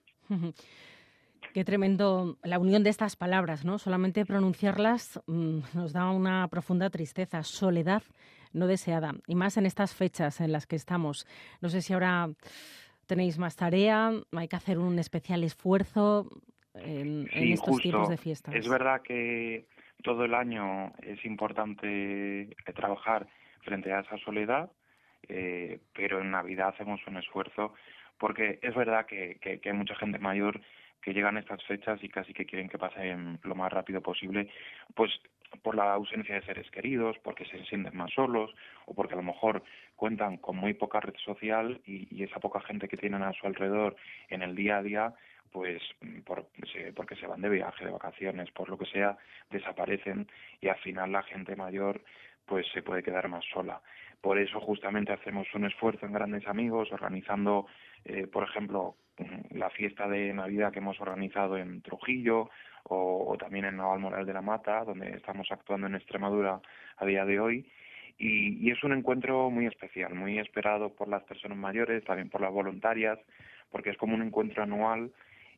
Qué 1.54 1.64
tremendo 1.64 2.36
la 2.42 2.58
unión 2.58 2.84
de 2.84 2.90
estas 2.90 3.16
palabras, 3.16 3.64
¿no? 3.64 3.78
Solamente 3.78 4.26
pronunciarlas 4.26 5.20
mm, 5.26 5.60
nos 5.72 5.92
da 5.92 6.10
una 6.10 6.46
profunda 6.48 6.90
tristeza, 6.90 7.42
soledad 7.42 8.02
no 8.52 8.66
deseada, 8.66 9.14
y 9.26 9.34
más 9.34 9.56
en 9.56 9.66
estas 9.66 9.94
fechas 9.94 10.40
en 10.40 10.52
las 10.52 10.66
que 10.66 10.76
estamos. 10.76 11.26
No 11.60 11.68
sé 11.68 11.82
si 11.82 11.92
ahora 11.92 12.28
tenéis 13.08 13.38
más 13.38 13.56
tarea, 13.56 14.12
hay 14.32 14.48
que 14.48 14.56
hacer 14.56 14.78
un 14.78 14.98
especial 14.98 15.42
esfuerzo 15.42 16.28
en, 16.74 17.28
estos 17.32 17.78
tiempos 17.78 18.08
de 18.08 18.16
fiestas. 18.16 18.54
Es 18.54 18.68
verdad 18.68 19.02
que 19.02 19.66
todo 20.04 20.24
el 20.24 20.34
año 20.34 20.92
es 21.02 21.24
importante 21.24 22.42
eh, 22.42 22.72
trabajar 22.76 23.26
frente 23.62 23.92
a 23.92 24.00
esa 24.00 24.18
soledad, 24.18 24.70
eh, 25.28 25.80
pero 25.94 26.20
en 26.20 26.30
Navidad 26.30 26.68
hacemos 26.68 27.00
un 27.06 27.16
esfuerzo 27.16 27.74
porque 28.18 28.58
es 28.62 28.74
verdad 28.74 29.06
que, 29.06 29.38
que, 29.40 29.60
hay 29.64 29.72
mucha 29.72 29.94
gente 29.94 30.18
mayor 30.18 30.60
que 31.00 31.12
llegan 31.12 31.38
estas 31.38 31.62
fechas 31.64 32.02
y 32.02 32.08
casi 32.08 32.34
que 32.34 32.44
quieren 32.44 32.68
que 32.68 32.78
pasen 32.78 33.38
lo 33.42 33.54
más 33.54 33.72
rápido 33.72 34.00
posible, 34.02 34.50
pues 34.94 35.10
por 35.62 35.74
la 35.74 35.92
ausencia 35.92 36.34
de 36.34 36.42
seres 36.42 36.70
queridos, 36.70 37.16
porque 37.22 37.44
se 37.44 37.64
sienten 37.64 37.96
más 37.96 38.12
solos 38.12 38.54
o 38.86 38.94
porque 38.94 39.14
a 39.14 39.16
lo 39.16 39.22
mejor 39.22 39.62
cuentan 39.96 40.36
con 40.36 40.56
muy 40.56 40.74
poca 40.74 41.00
red 41.00 41.14
social 41.24 41.80
y, 41.84 42.22
esa 42.22 42.40
poca 42.40 42.60
gente 42.60 42.88
que 42.88 42.96
tienen 42.96 43.22
a 43.22 43.32
su 43.32 43.46
alrededor 43.46 43.96
en 44.28 44.42
el 44.42 44.54
día 44.54 44.78
a 44.78 44.82
día 44.82 45.14
pues 45.50 45.80
por, 46.26 46.46
porque 46.94 47.16
se 47.16 47.26
van 47.26 47.40
de 47.40 47.48
viaje, 47.48 47.84
de 47.84 47.90
vacaciones, 47.90 48.50
por 48.50 48.68
lo 48.68 48.76
que 48.76 48.84
sea, 48.84 49.16
desaparecen 49.50 50.28
y 50.60 50.68
al 50.68 50.76
final 50.76 51.12
la 51.12 51.22
gente 51.22 51.56
mayor 51.56 52.02
pues 52.44 52.66
se 52.72 52.82
puede 52.82 53.02
quedar 53.02 53.28
más 53.28 53.44
sola. 53.52 53.80
Por 54.20 54.38
eso 54.38 54.60
justamente 54.60 55.12
hacemos 55.12 55.46
un 55.54 55.66
esfuerzo 55.66 56.06
en 56.06 56.12
Grandes 56.12 56.46
Amigos, 56.48 56.90
organizando, 56.90 57.66
eh, 58.04 58.26
por 58.26 58.44
ejemplo, 58.44 58.96
la 59.50 59.70
fiesta 59.70 60.08
de 60.08 60.32
Navidad 60.32 60.72
que 60.72 60.78
hemos 60.78 61.00
organizado 61.00 61.56
en 61.56 61.82
Trujillo 61.82 62.50
o, 62.84 63.36
también 63.38 63.64
en 63.64 63.76
Navalmoral 63.76 64.24
de 64.24 64.32
la 64.32 64.40
Mata, 64.40 64.84
donde 64.84 65.10
estamos 65.10 65.50
actuando 65.50 65.86
en 65.86 65.96
Extremadura 65.96 66.60
a 66.96 67.06
día 67.06 67.24
de 67.24 67.40
hoy. 67.40 67.70
Y, 68.16 68.66
y, 68.66 68.70
es 68.70 68.82
un 68.82 68.92
encuentro 68.92 69.50
muy 69.50 69.66
especial, 69.66 70.14
muy 70.14 70.38
esperado 70.38 70.94
por 70.94 71.08
las 71.08 71.22
personas 71.24 71.58
mayores, 71.58 72.04
también 72.04 72.30
por 72.30 72.40
las 72.40 72.52
voluntarias, 72.52 73.18
porque 73.70 73.90
es 73.90 73.96
como 73.96 74.14
un 74.14 74.22
encuentro 74.22 74.62
anual 74.62 75.12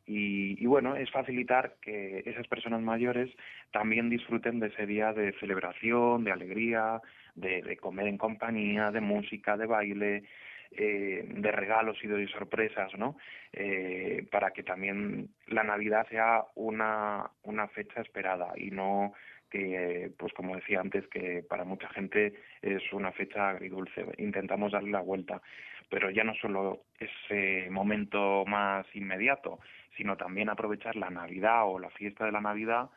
y, 0.05 0.65
bueno, 0.65 0.95
es 0.95 1.09
facilitar 1.11 1.75
que 1.81 2.23
esas 2.25 2.47
personas 2.47 2.81
mayores 2.81 3.29
también 3.71 4.09
disfruten 4.09 4.59
de 4.59 4.67
ese 4.67 4.85
día 4.85 5.13
de 5.13 5.33
celebración, 5.39 6.23
de 6.23 6.31
alegría, 6.31 7.01
de, 7.35 7.77
comer 7.77 8.07
en 8.07 8.17
compañía, 8.17 8.91
de 8.91 8.99
música, 8.99 9.57
de 9.57 9.67
baile, 9.67 10.23
eh, 10.71 11.25
de 11.27 11.51
regalos 11.51 11.97
y 12.03 12.07
de 12.07 12.27
sorpresas, 12.27 12.91
¿no? 12.97 13.17
Eh, 13.51 14.25
para 14.31 14.51
que 14.51 14.63
también 14.63 15.29
la 15.47 15.63
Navidad 15.63 16.07
sea 16.09 16.45
una, 16.55 17.29
una 17.43 17.67
fecha 17.67 18.01
esperada 18.01 18.53
y 18.55 18.71
no 18.71 19.13
que, 19.49 20.11
pues 20.17 20.31
como 20.33 20.55
decía 20.55 20.79
antes, 20.79 21.05
que 21.09 21.43
para 21.43 21.65
mucha 21.65 21.89
gente 21.89 22.33
es 22.61 22.81
una 22.93 23.11
fecha 23.11 23.49
agridulce. 23.49 24.05
Intentamos 24.17 24.71
darle 24.71 24.91
la 24.91 25.01
vuelta, 25.01 25.41
pero 25.89 26.09
ya 26.09 26.23
no 26.23 26.33
solo 26.35 26.83
ese 26.97 27.69
momento 27.69 28.45
más 28.45 28.85
inmediato, 28.95 29.59
sino 29.97 30.15
también 30.15 30.49
aprovechar 30.49 30.95
la 30.95 31.09
Navidad 31.09 31.67
o 31.67 31.79
la 31.79 31.89
fiesta 31.89 32.25
de 32.25 32.31
la 32.31 32.39
Navidad 32.39 32.89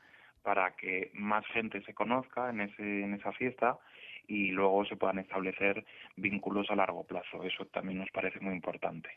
para 0.44 0.76
que 0.76 1.10
más 1.14 1.44
gente 1.48 1.82
se 1.82 1.94
conozca 1.94 2.50
en, 2.50 2.60
ese, 2.60 3.02
en 3.02 3.14
esa 3.14 3.32
fiesta 3.32 3.78
y 4.26 4.48
luego 4.48 4.84
se 4.84 4.96
puedan 4.96 5.18
establecer 5.18 5.84
vínculos 6.16 6.70
a 6.70 6.76
largo 6.76 7.04
plazo. 7.04 7.42
Eso 7.44 7.64
también 7.66 7.98
nos 7.98 8.10
parece 8.10 8.40
muy 8.40 8.54
importante. 8.54 9.10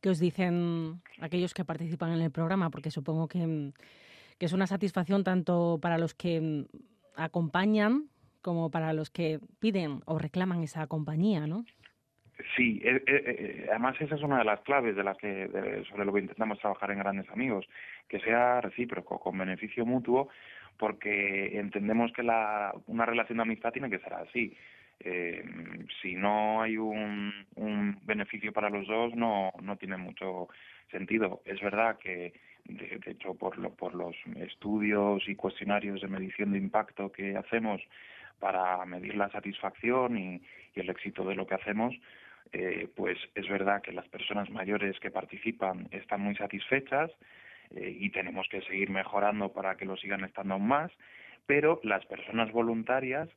¿Qué 0.00 0.08
os 0.08 0.18
dicen 0.18 1.02
aquellos 1.20 1.52
que 1.54 1.64
participan 1.64 2.12
en 2.12 2.22
el 2.22 2.30
programa? 2.30 2.70
Porque 2.70 2.90
supongo 2.90 3.28
que, 3.28 3.72
que 4.38 4.46
es 4.46 4.52
una 4.52 4.66
satisfacción 4.66 5.24
tanto 5.24 5.78
para 5.80 5.98
los 5.98 6.14
que 6.14 6.64
acompañan 7.16 8.06
como 8.40 8.70
para 8.70 8.92
los 8.92 9.10
que 9.10 9.38
piden 9.58 10.00
o 10.06 10.18
reclaman 10.18 10.62
esa 10.62 10.86
compañía, 10.86 11.46
¿no? 11.46 11.64
Sí, 12.56 12.80
eh, 12.82 13.02
eh, 13.06 13.22
eh, 13.26 13.66
además 13.68 14.00
esa 14.00 14.14
es 14.14 14.22
una 14.22 14.38
de 14.38 14.44
las 14.44 14.60
claves 14.60 14.96
de 14.96 15.04
las 15.04 15.16
que 15.18 15.84
sobre 15.90 16.04
lo 16.04 16.12
que 16.12 16.20
intentamos 16.20 16.58
trabajar 16.58 16.90
en 16.90 16.98
Grandes 16.98 17.28
Amigos, 17.30 17.66
que 18.08 18.18
sea 18.20 18.60
recíproco, 18.60 19.20
con 19.20 19.36
beneficio 19.36 19.84
mutuo, 19.84 20.28
porque 20.80 21.58
entendemos 21.58 22.10
que 22.12 22.22
la, 22.22 22.72
una 22.86 23.04
relación 23.04 23.36
de 23.36 23.42
amistad 23.42 23.70
tiene 23.70 23.90
que 23.90 23.98
ser 23.98 24.14
así. 24.14 24.56
si 26.02 26.14
no 26.14 26.62
hay 26.62 26.78
un, 26.78 27.46
beneficio 28.04 28.52
para 28.52 28.70
los 28.70 28.86
dos, 28.88 29.14
no, 29.14 29.52
no 29.62 29.76
tiene 29.76 29.98
mucho 29.98 30.48
sentido. 30.90 31.42
Es 31.44 31.60
verdad 31.60 31.98
que, 31.98 32.32
de, 32.64 32.98
hecho, 33.06 33.34
por, 33.34 33.58
lo, 33.58 33.70
por 33.74 33.94
los 33.94 34.16
estudios 34.36 35.28
y 35.28 35.36
cuestionarios 35.36 36.00
de 36.00 36.08
medición 36.08 36.52
de 36.52 36.58
impacto 36.58 37.12
que 37.12 37.36
hacemos 37.36 37.82
para 38.38 38.84
medir 38.86 39.14
la 39.16 39.30
satisfacción 39.30 40.16
y 40.16 40.42
el 40.74 40.88
éxito 40.88 41.24
de 41.24 41.34
lo 41.34 41.46
que 41.46 41.56
hacemos, 41.56 41.94
eh, 42.52 42.88
pues 42.96 43.18
es 43.34 43.48
verdad 43.48 43.82
que 43.82 43.92
las 43.92 44.08
personas 44.08 44.48
mayores 44.50 44.98
que 44.98 45.10
participan 45.10 45.88
están 45.92 46.22
muy 46.22 46.34
satisfechas 46.36 47.10
eh, 47.74 47.96
y 47.98 48.10
tenemos 48.10 48.48
que 48.48 48.62
seguir 48.62 48.90
mejorando 48.90 49.52
para 49.52 49.76
que 49.76 49.84
lo 49.84 49.96
sigan 49.96 50.24
estando 50.24 50.54
aún 50.54 50.68
más, 50.68 50.90
pero 51.46 51.80
las 51.82 52.04
personas 52.06 52.52
voluntarias 52.52 53.28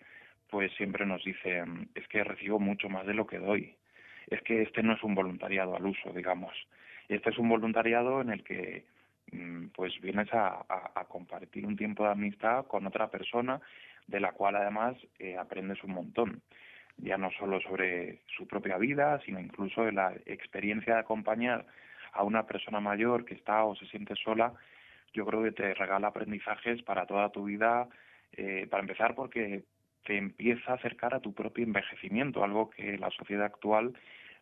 pues 0.50 0.72
siempre 0.74 1.06
nos 1.06 1.24
dicen 1.24 1.90
es 1.96 2.08
que 2.08 2.24
recibo 2.24 2.60
mucho 2.60 2.90
más 2.90 3.08
de 3.08 3.14
lo 3.14 3.26
que 3.26 3.40
doy. 3.40 3.76
Es 4.28 4.42
que 4.44 4.62
este 4.62 4.84
no 4.84 4.94
es 4.94 5.04
un 5.04 5.16
voluntariado 5.16 5.76
al 5.76 5.86
uso, 5.86 6.12
digamos. 6.14 6.54
Este 7.10 7.32
es 7.32 7.38
un 7.38 7.50
voluntariado 7.50 8.22
en 8.22 8.30
el 8.30 8.44
que 8.44 8.86
mm, 9.32 9.68
pues 9.76 10.00
vienes 10.02 10.30
a, 10.32 10.64
compartir 11.08 11.66
un 11.66 11.76
tiempo 11.76 12.04
de 12.04 12.12
amistad 12.12 12.66
con 12.68 12.86
otra 12.86 13.10
persona 13.10 13.60
de 14.08 14.20
la 14.20 14.32
cual 14.32 14.56
además 14.56 14.96
eh, 15.20 15.38
aprendes 15.38 15.84
un 15.84 15.92
montón 15.92 16.42
ya 16.98 17.18
no 17.18 17.32
solo 17.32 17.60
sobre 17.62 18.20
su 18.38 18.48
propia 18.48 18.78
vida, 18.78 19.20
sino 19.26 19.40
incluso 19.40 19.84
de 19.84 19.92
la 19.92 20.14
experiencia 20.26 20.96
de 20.96 21.00
acompañar 21.00 21.66
a 22.14 22.24
una 22.24 22.46
persona 22.46 22.80
mayor 22.80 23.26
que 23.26 23.36
está 23.36 23.64
o 23.64 23.76
se 23.76 23.86
siente 23.88 24.16
sola, 24.16 24.54
yo 25.14 25.26
creo 25.26 25.44
que 25.44 25.52
te 25.52 25.74
regala 25.74 26.08
aprendizajes 26.08 26.82
para 26.84 27.06
toda 27.06 27.30
tu 27.30 27.46
vida, 27.46 27.88
eh, 28.34 28.68
para 28.70 28.82
empezar 28.82 29.16
porque 29.16 29.64
te 30.04 30.18
empieza 30.18 30.72
a 30.72 30.76
acercar 30.76 31.14
a 31.14 31.20
tu 31.20 31.34
propio 31.34 31.64
envejecimiento, 31.64 32.44
algo 32.44 32.70
que 32.70 32.98
la 32.98 33.10
sociedad 33.12 33.46
actual 33.46 33.94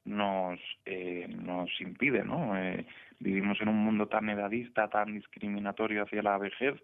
nos, 0.06 0.60
eh, 0.86 1.28
nos 1.30 1.70
impide, 1.82 2.24
¿no? 2.24 2.58
Eh, 2.58 2.86
vivimos 3.20 3.62
en 3.62 3.70
un 3.70 3.78
mundo 3.78 4.08
tan 4.08 4.30
edadista, 4.30 4.90
tan 4.90 5.14
discriminatorio 5.14 6.04
hacia 6.04 6.24
la 6.24 6.38
vejez, 6.38 6.76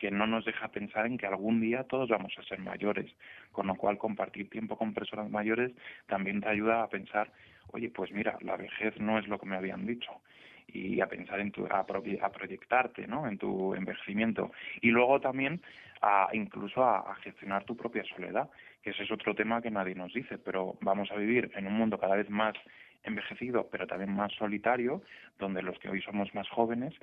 que 0.00 0.10
no 0.10 0.26
nos 0.26 0.44
deja 0.44 0.68
pensar 0.68 1.06
en 1.06 1.18
que 1.18 1.26
algún 1.26 1.60
día 1.60 1.84
todos 1.84 2.08
vamos 2.08 2.32
a 2.38 2.42
ser 2.42 2.58
mayores, 2.58 3.14
con 3.52 3.66
lo 3.66 3.76
cual 3.76 3.98
compartir 3.98 4.48
tiempo 4.50 4.76
con 4.76 4.94
personas 4.94 5.30
mayores 5.30 5.72
también 6.06 6.40
te 6.40 6.48
ayuda 6.48 6.82
a 6.82 6.88
pensar, 6.88 7.30
oye, 7.68 7.90
pues 7.90 8.10
mira, 8.10 8.36
la 8.40 8.56
vejez 8.56 8.98
no 8.98 9.18
es 9.18 9.28
lo 9.28 9.38
que 9.38 9.46
me 9.46 9.56
habían 9.56 9.86
dicho 9.86 10.10
y 10.72 11.00
a 11.00 11.06
pensar 11.06 11.40
en 11.40 11.50
tu 11.50 11.66
a, 11.66 11.84
proyectarte 11.84 13.06
¿no? 13.06 13.26
en 13.26 13.38
tu 13.38 13.74
envejecimiento 13.74 14.52
y 14.80 14.90
luego 14.90 15.20
también 15.20 15.60
a 16.00 16.28
incluso 16.32 16.84
a, 16.84 17.14
gestionar 17.16 17.64
tu 17.64 17.76
propia 17.76 18.04
soledad 18.04 18.48
que 18.82 18.90
ese 18.90 19.02
es 19.02 19.10
otro 19.10 19.34
tema 19.34 19.60
que 19.60 19.70
nadie 19.70 19.94
nos 19.94 20.12
dice 20.12 20.38
pero 20.38 20.76
vamos 20.80 21.10
a 21.10 21.16
vivir 21.16 21.50
en 21.56 21.66
un 21.66 21.74
mundo 21.74 21.98
cada 21.98 22.14
vez 22.16 22.30
más 22.30 22.54
envejecido, 23.04 23.68
pero 23.70 23.86
también 23.86 24.14
más 24.14 24.32
solitario, 24.32 25.02
donde 25.38 25.62
los 25.62 25.78
que 25.78 25.88
hoy 25.88 26.02
somos 26.02 26.34
más 26.34 26.48
jóvenes 26.48 26.94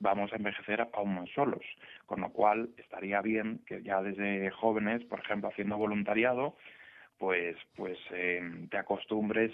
vamos 0.00 0.32
a 0.32 0.36
envejecer 0.36 0.86
aún 0.92 1.14
más 1.14 1.30
solos. 1.30 1.64
Con 2.06 2.20
lo 2.20 2.30
cual 2.30 2.70
estaría 2.76 3.20
bien 3.22 3.60
que 3.66 3.82
ya 3.82 4.02
desde 4.02 4.50
jóvenes, 4.50 5.04
por 5.04 5.20
ejemplo, 5.20 5.48
haciendo 5.48 5.76
voluntariado, 5.76 6.56
pues, 7.18 7.56
pues 7.74 7.98
eh, 8.10 8.42
te 8.70 8.78
acostumbres 8.78 9.52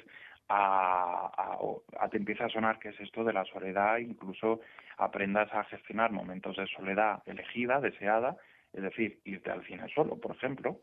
a, 0.49 1.57
a, 1.99 2.09
te 2.09 2.17
empieza 2.17 2.47
a 2.47 2.51
sonar 2.51 2.79
que 2.79 2.91
es 2.91 3.01
esto 3.01 3.25
de 3.25 3.33
la 3.33 3.45
soledad, 3.45 3.99
incluso 3.99 4.61
aprendas 4.99 5.53
a 5.55 5.65
gestionar 5.65 6.11
momentos 6.13 6.57
de 6.57 6.67
soledad 6.67 7.23
elegida, 7.27 7.81
deseada, 7.81 8.37
es 8.73 8.83
decir, 8.83 9.21
irte 9.25 9.51
al 9.51 9.65
cine 9.65 9.87
solo, 9.95 10.17
por 10.17 10.35
ejemplo, 10.35 10.81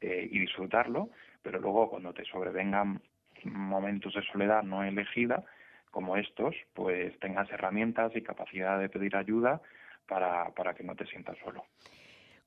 eh, 0.00 0.28
y 0.30 0.38
disfrutarlo, 0.38 1.10
pero 1.42 1.60
luego 1.60 1.90
cuando 1.90 2.12
te 2.12 2.24
sobrevengan 2.24 3.00
momentos 3.46 4.14
de 4.14 4.22
soledad 4.32 4.62
no 4.62 4.82
elegida, 4.84 5.44
como 5.90 6.16
estos, 6.16 6.54
pues 6.74 7.18
tengas 7.20 7.50
herramientas 7.50 8.12
y 8.14 8.22
capacidad 8.22 8.78
de 8.78 8.88
pedir 8.88 9.16
ayuda 9.16 9.60
para, 10.06 10.50
para 10.50 10.74
que 10.74 10.84
no 10.84 10.94
te 10.94 11.06
sientas 11.06 11.36
solo. 11.42 11.64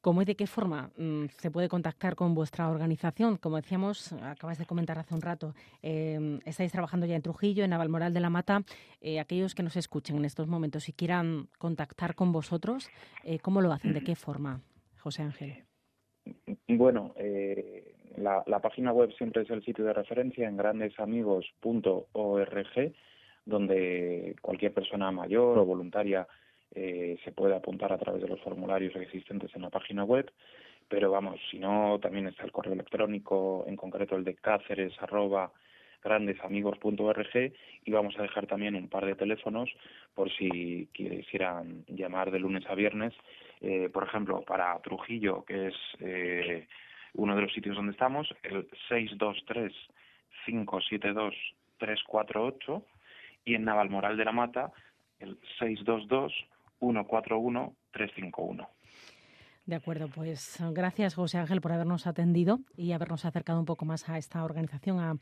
¿Cómo 0.02 0.22
y 0.22 0.26
de 0.26 0.36
qué 0.36 0.48
forma 0.48 0.92
mm, 0.96 1.26
se 1.38 1.52
puede 1.52 1.68
contactar 1.68 2.16
con 2.16 2.34
vuestra 2.34 2.70
organización? 2.70 3.36
Como 3.36 3.58
decíamos, 3.58 4.14
acabas 4.14 4.58
de 4.58 4.66
comentar 4.66 4.98
hace 4.98 5.14
un 5.14 5.22
rato, 5.22 5.54
em, 5.82 6.40
estáis 6.46 6.72
trabajando 6.72 7.06
ya 7.06 7.16
en 7.16 7.22
Trujillo, 7.22 7.66
en 7.66 7.72
Navalmoral 7.72 8.14
de 8.14 8.22
la 8.22 8.30
Mata. 8.30 8.64
Eh, 9.02 9.20
aquellos 9.20 9.56
que 9.56 9.64
nos 9.64 9.76
escuchen 9.76 10.16
en 10.16 10.24
estos 10.24 10.48
momentos 10.48 10.88
y 10.88 10.94
quieran 10.94 11.50
contactar 11.58 12.16
con 12.16 12.32
vosotros, 12.32 12.90
eh, 13.26 13.40
¿cómo 13.40 13.60
lo 13.60 13.74
hacen? 13.74 13.94
¿De 13.94 14.02
qué 14.02 14.16
forma, 14.16 14.62
José 15.00 15.24
Ángel? 15.24 15.66
Bueno, 16.70 17.14
eh, 17.18 17.89
la, 18.20 18.44
la, 18.46 18.60
página 18.60 18.92
web 18.92 19.12
siempre 19.14 19.44
es 19.44 19.50
el 19.50 19.64
sitio 19.64 19.86
de 19.86 19.94
referencia 19.94 20.46
en 20.48 20.58
grandesamigos.org, 20.58 22.94
donde 23.46 24.36
cualquier 24.42 24.74
persona 24.74 25.12
mayor 25.12 25.58
o 25.58 25.66
voluntaria 25.66 26.28
eh, 26.76 27.18
se 27.24 27.32
puede 27.32 27.56
apuntar 27.56 27.92
a 27.92 27.98
través 27.98 28.22
de 28.22 28.28
los 28.28 28.40
formularios 28.42 28.96
existentes 28.96 29.50
en 29.56 29.64
la 29.64 29.72
página 29.72 30.04
web, 30.04 30.32
pero 30.88 31.10
vamos, 31.12 31.40
si 31.50 31.58
no, 31.60 32.00
también 32.00 32.28
está 32.28 32.44
el 32.44 32.52
correo 32.52 32.74
electrónico, 32.74 33.64
en 33.68 33.76
concreto 33.76 34.16
el 34.16 34.24
de 34.24 34.36
cáceres 34.36 34.94
arroba 35.02 35.52
grandesamigos.org 36.04 37.54
y 37.86 37.92
vamos 37.92 38.18
a 38.18 38.22
dejar 38.22 38.48
también 38.48 38.76
un 38.76 38.88
par 38.88 39.06
de 39.06 39.16
teléfonos 39.16 39.70
por 40.14 40.32
si 40.32 40.88
quisieran 40.94 41.84
llamar 41.88 42.32
de 42.32 42.40
lunes 42.40 42.66
a 42.68 42.76
viernes, 42.76 43.14
eh, 43.62 43.90
por 43.92 44.04
ejemplo, 44.04 44.42
para 44.42 44.80
Trujillo, 44.80 45.44
que 45.44 45.68
es 45.68 45.76
eh, 46.00 46.68
uno 47.14 47.36
de 47.36 47.42
los 47.42 47.54
sitios 47.54 47.76
donde 47.76 47.92
estamos, 47.92 48.28
el 48.44 48.68
623 48.88 49.74
572 50.46 51.36
348 51.78 52.86
y 53.46 53.56
en 53.56 53.64
Navalmoral 53.66 54.18
de 54.18 54.26
la 54.26 54.32
Mata 54.32 54.72
el 55.20 55.38
622 55.60 56.34
141-351. 56.80 58.68
De 59.66 59.76
acuerdo, 59.76 60.08
pues 60.08 60.58
gracias 60.72 61.16
José 61.16 61.38
Ángel 61.38 61.62
por 61.62 61.72
habernos 61.72 62.08
atendido 62.08 62.60
y 62.76 62.94
habernos 62.94 63.26
acercado 63.26 63.60
un 63.60 63.66
poco 63.66 63.86
más 63.86 64.10
a 64.10 64.18
esta 64.18 64.44
organización, 64.44 65.00
a 65.00 65.16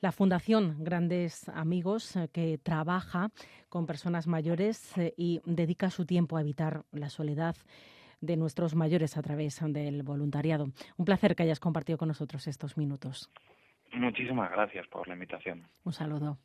la 0.00 0.12
Fundación 0.12 0.76
Grandes 0.82 1.48
Amigos, 1.50 2.16
eh, 2.16 2.28
que 2.32 2.58
trabaja 2.58 3.30
con 3.68 3.86
personas 3.86 4.26
mayores 4.26 4.96
eh, 4.96 5.12
y 5.16 5.40
dedica 5.44 5.90
su 5.90 6.06
tiempo 6.06 6.36
a 6.36 6.40
evitar 6.40 6.84
la 6.92 7.10
soledad 7.10 7.56
de 8.24 8.36
nuestros 8.36 8.74
mayores 8.74 9.16
a 9.16 9.22
través 9.22 9.60
del 9.60 10.02
voluntariado. 10.02 10.66
Un 10.96 11.04
placer 11.04 11.34
que 11.34 11.42
hayas 11.42 11.60
compartido 11.60 11.98
con 11.98 12.08
nosotros 12.08 12.46
estos 12.46 12.76
minutos. 12.76 13.30
Muchísimas 13.92 14.50
gracias 14.50 14.86
por 14.88 15.06
la 15.06 15.14
invitación. 15.14 15.66
Un 15.84 15.92
saludo. 15.92 16.38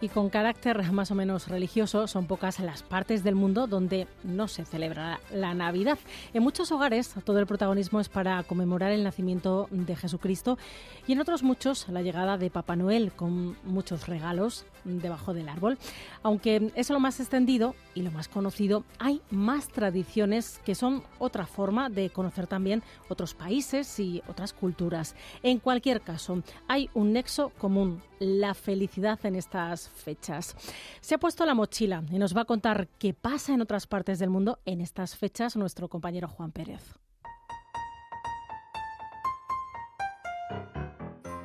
Y 0.00 0.08
con 0.08 0.30
carácter 0.30 0.90
más 0.92 1.10
o 1.10 1.14
menos 1.14 1.48
religioso 1.48 2.06
son 2.06 2.26
pocas 2.26 2.60
las 2.60 2.82
partes 2.82 3.22
del 3.22 3.34
mundo 3.34 3.66
donde 3.66 4.06
no 4.24 4.48
se 4.48 4.64
celebra 4.64 5.20
la 5.32 5.54
Navidad. 5.54 5.98
En 6.32 6.42
muchos 6.42 6.72
hogares 6.72 7.14
todo 7.24 7.38
el 7.38 7.46
protagonismo 7.46 8.00
es 8.00 8.08
para 8.08 8.42
conmemorar 8.42 8.92
el 8.92 9.04
nacimiento 9.04 9.68
de 9.70 9.96
Jesucristo 9.96 10.58
y 11.06 11.12
en 11.12 11.20
otros 11.20 11.42
muchos 11.42 11.88
la 11.88 12.02
llegada 12.02 12.38
de 12.38 12.50
Papá 12.50 12.76
Noel 12.76 13.12
con 13.12 13.56
muchos 13.64 14.06
regalos 14.06 14.64
debajo 14.84 15.34
del 15.34 15.48
árbol. 15.48 15.78
Aunque 16.22 16.72
es 16.74 16.90
lo 16.90 17.00
más 17.00 17.20
extendido 17.20 17.74
y 17.94 18.02
lo 18.02 18.10
más 18.10 18.28
conocido, 18.28 18.84
hay 18.98 19.20
más 19.30 19.68
tradiciones 19.68 20.60
que 20.64 20.74
son 20.74 21.02
otra 21.18 21.46
forma 21.46 21.90
de 21.90 22.10
conocer 22.10 22.46
también 22.46 22.82
otros 23.08 23.34
países 23.34 23.98
y 23.98 24.22
otras 24.28 24.52
culturas. 24.52 25.14
En 25.42 25.58
cualquier 25.58 26.00
caso, 26.00 26.42
hay 26.68 26.88
un 26.94 27.12
nexo 27.12 27.50
común, 27.58 28.00
la 28.18 28.54
felicidad 28.54 29.18
en 29.24 29.34
estas 29.34 29.89
fechas. 29.90 30.56
Se 31.00 31.14
ha 31.14 31.18
puesto 31.18 31.44
la 31.44 31.54
mochila 31.54 32.02
y 32.10 32.18
nos 32.18 32.36
va 32.36 32.42
a 32.42 32.46
contar 32.46 32.88
qué 32.98 33.14
pasa 33.14 33.52
en 33.54 33.60
otras 33.60 33.86
partes 33.86 34.18
del 34.18 34.30
mundo 34.30 34.58
en 34.64 34.80
estas 34.80 35.16
fechas 35.16 35.56
nuestro 35.56 35.88
compañero 35.88 36.28
Juan 36.28 36.52
Pérez. 36.52 36.82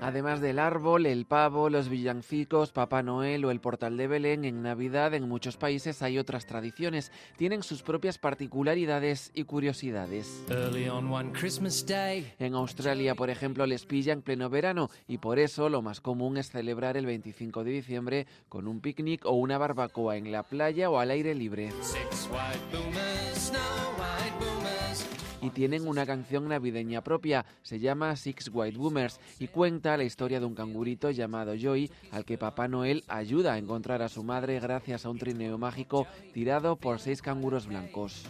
Además 0.05 0.39
del 0.39 0.59
árbol, 0.59 1.07
el 1.07 1.25
pavo, 1.25 1.67
los 1.67 1.89
villancicos, 1.89 2.71
Papá 2.71 3.01
Noel 3.01 3.43
o 3.43 3.49
el 3.49 3.59
portal 3.59 3.97
de 3.97 4.05
Belén, 4.05 4.45
en 4.45 4.61
Navidad 4.61 5.15
en 5.15 5.27
muchos 5.27 5.57
países 5.57 6.03
hay 6.03 6.19
otras 6.19 6.45
tradiciones. 6.45 7.11
Tienen 7.37 7.63
sus 7.63 7.81
propias 7.81 8.19
particularidades 8.19 9.31
y 9.33 9.45
curiosidades. 9.45 10.43
En 12.37 12.53
Australia, 12.53 13.15
por 13.15 13.31
ejemplo, 13.31 13.65
les 13.65 13.87
pilla 13.87 14.13
en 14.13 14.21
pleno 14.21 14.47
verano 14.47 14.91
y 15.07 15.17
por 15.17 15.39
eso 15.39 15.69
lo 15.69 15.81
más 15.81 16.01
común 16.01 16.37
es 16.37 16.51
celebrar 16.51 16.97
el 16.97 17.07
25 17.07 17.63
de 17.63 17.71
diciembre 17.71 18.27
con 18.47 18.67
un 18.67 18.81
picnic 18.81 19.25
o 19.25 19.31
una 19.31 19.57
barbacoa 19.57 20.17
en 20.17 20.31
la 20.31 20.43
playa 20.43 20.91
o 20.91 20.99
al 20.99 21.09
aire 21.09 21.33
libre 21.33 21.71
y 25.45 25.51
tienen 25.51 25.87
una 25.87 26.07
canción 26.07 26.47
navideña 26.47 27.03
propia. 27.03 27.45
Se 27.61 27.79
llama 27.79 28.15
Six 28.15 28.49
White 28.51 28.79
Boomers 28.79 29.19
y 29.37 29.47
cuenta 29.47 29.95
la 29.95 30.03
historia 30.03 30.39
de 30.39 30.47
un 30.47 30.55
cangurito 30.55 31.11
llamado 31.11 31.53
Joey 31.61 31.91
al 32.11 32.25
que 32.25 32.39
Papá 32.39 32.67
Noel 32.67 33.03
ayuda 33.07 33.53
a 33.53 33.57
encontrar 33.59 34.01
a 34.01 34.09
su 34.09 34.23
madre 34.23 34.59
gracias 34.59 35.05
a 35.05 35.11
un 35.11 35.19
trineo 35.19 35.59
mágico 35.59 36.07
tirado 36.33 36.77
por 36.77 36.99
seis 36.99 37.21
canguros 37.21 37.67
blancos. 37.67 38.25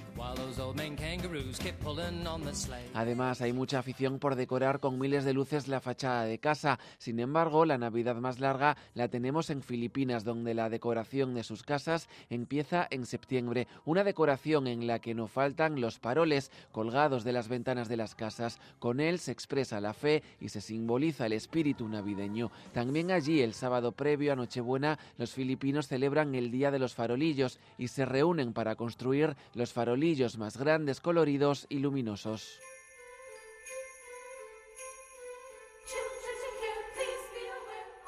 Además, 2.94 3.42
hay 3.42 3.54
mucha 3.54 3.80
afición 3.80 4.20
por 4.20 4.36
decorar 4.36 4.82
con 4.82 5.00
miles 5.00 5.24
de 5.24 5.34
luces 5.34 5.70
la 5.70 5.80
fachada 5.80 6.26
de 6.26 6.40
casa. 6.40 6.80
Sin 6.98 7.22
embargo, 7.22 7.64
la 7.64 7.78
Navidad 7.78 8.18
más 8.18 8.42
larga 8.42 8.76
la 8.94 9.08
tenemos 9.08 9.50
en 9.50 9.62
Filipinas, 9.62 10.26
donde 10.26 10.54
la 10.54 10.70
decoración 10.70 11.34
de 11.34 11.44
sus 11.44 11.64
casas 11.64 12.10
empieza 12.30 12.86
en 12.90 13.06
septiembre. 13.06 13.70
Una 13.86 14.04
decoración 14.04 14.68
en 14.68 14.86
la 14.86 15.00
que 15.00 15.16
no 15.16 15.28
faltan 15.28 15.80
los 15.80 16.00
paroles 16.00 16.52
colgados 16.74 17.05
de 17.10 17.32
las 17.32 17.48
ventanas 17.48 17.88
de 17.88 17.98
las 17.98 18.16
casas. 18.16 18.60
Con 18.80 19.00
él 19.00 19.20
se 19.20 19.32
expresa 19.32 19.80
la 19.80 19.94
fe 19.94 20.24
y 20.40 20.50
se 20.50 20.62
simboliza 20.62 21.26
el 21.28 21.34
espíritu 21.34 21.88
navideño. 21.88 22.52
También 22.74 23.12
allí, 23.12 23.42
el 23.42 23.54
sábado 23.54 23.92
previo 23.92 24.34
a 24.34 24.36
Nochebuena, 24.36 24.98
los 25.18 25.34
filipinos 25.34 25.88
celebran 25.88 26.36
el 26.36 26.52
Día 26.52 26.72
de 26.72 26.80
los 26.80 26.96
Farolillos 26.96 27.60
y 27.78 27.88
se 27.90 28.06
reúnen 28.06 28.54
para 28.54 28.76
construir 28.76 29.36
los 29.54 29.72
farolillos 29.72 30.38
más 30.38 30.58
grandes, 30.58 31.00
coloridos 31.00 31.68
y 31.70 31.80
luminosos. 31.80 32.60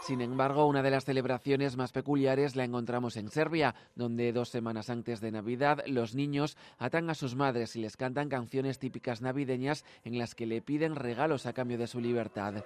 Sin 0.08 0.22
embargo, 0.22 0.68
una 0.68 0.84
de 0.84 0.90
las 0.90 1.04
celebraciones 1.04 1.76
más 1.76 1.92
peculiares 1.92 2.56
la 2.56 2.64
encontramos 2.64 3.18
en 3.18 3.30
Serbia, 3.30 3.76
donde 3.94 4.32
dos 4.32 4.48
semanas 4.48 4.90
antes 4.90 5.20
de 5.20 5.34
Navidad 5.34 5.84
los 5.86 6.16
niños 6.16 6.56
atan 6.78 7.10
a 7.10 7.14
sus 7.14 7.36
madres 7.36 7.76
y 7.76 7.82
les 7.82 7.98
cantan 7.98 8.30
canciones 8.30 8.80
típicas 8.80 9.22
navideñas 9.22 9.84
en 10.06 10.18
las 10.18 10.34
que 10.34 10.46
le 10.46 10.62
piden 10.62 10.96
regalos 10.96 11.46
a 11.46 11.52
cambio 11.52 11.78
de 11.78 11.88
su 11.88 12.00
libertad 12.00 12.64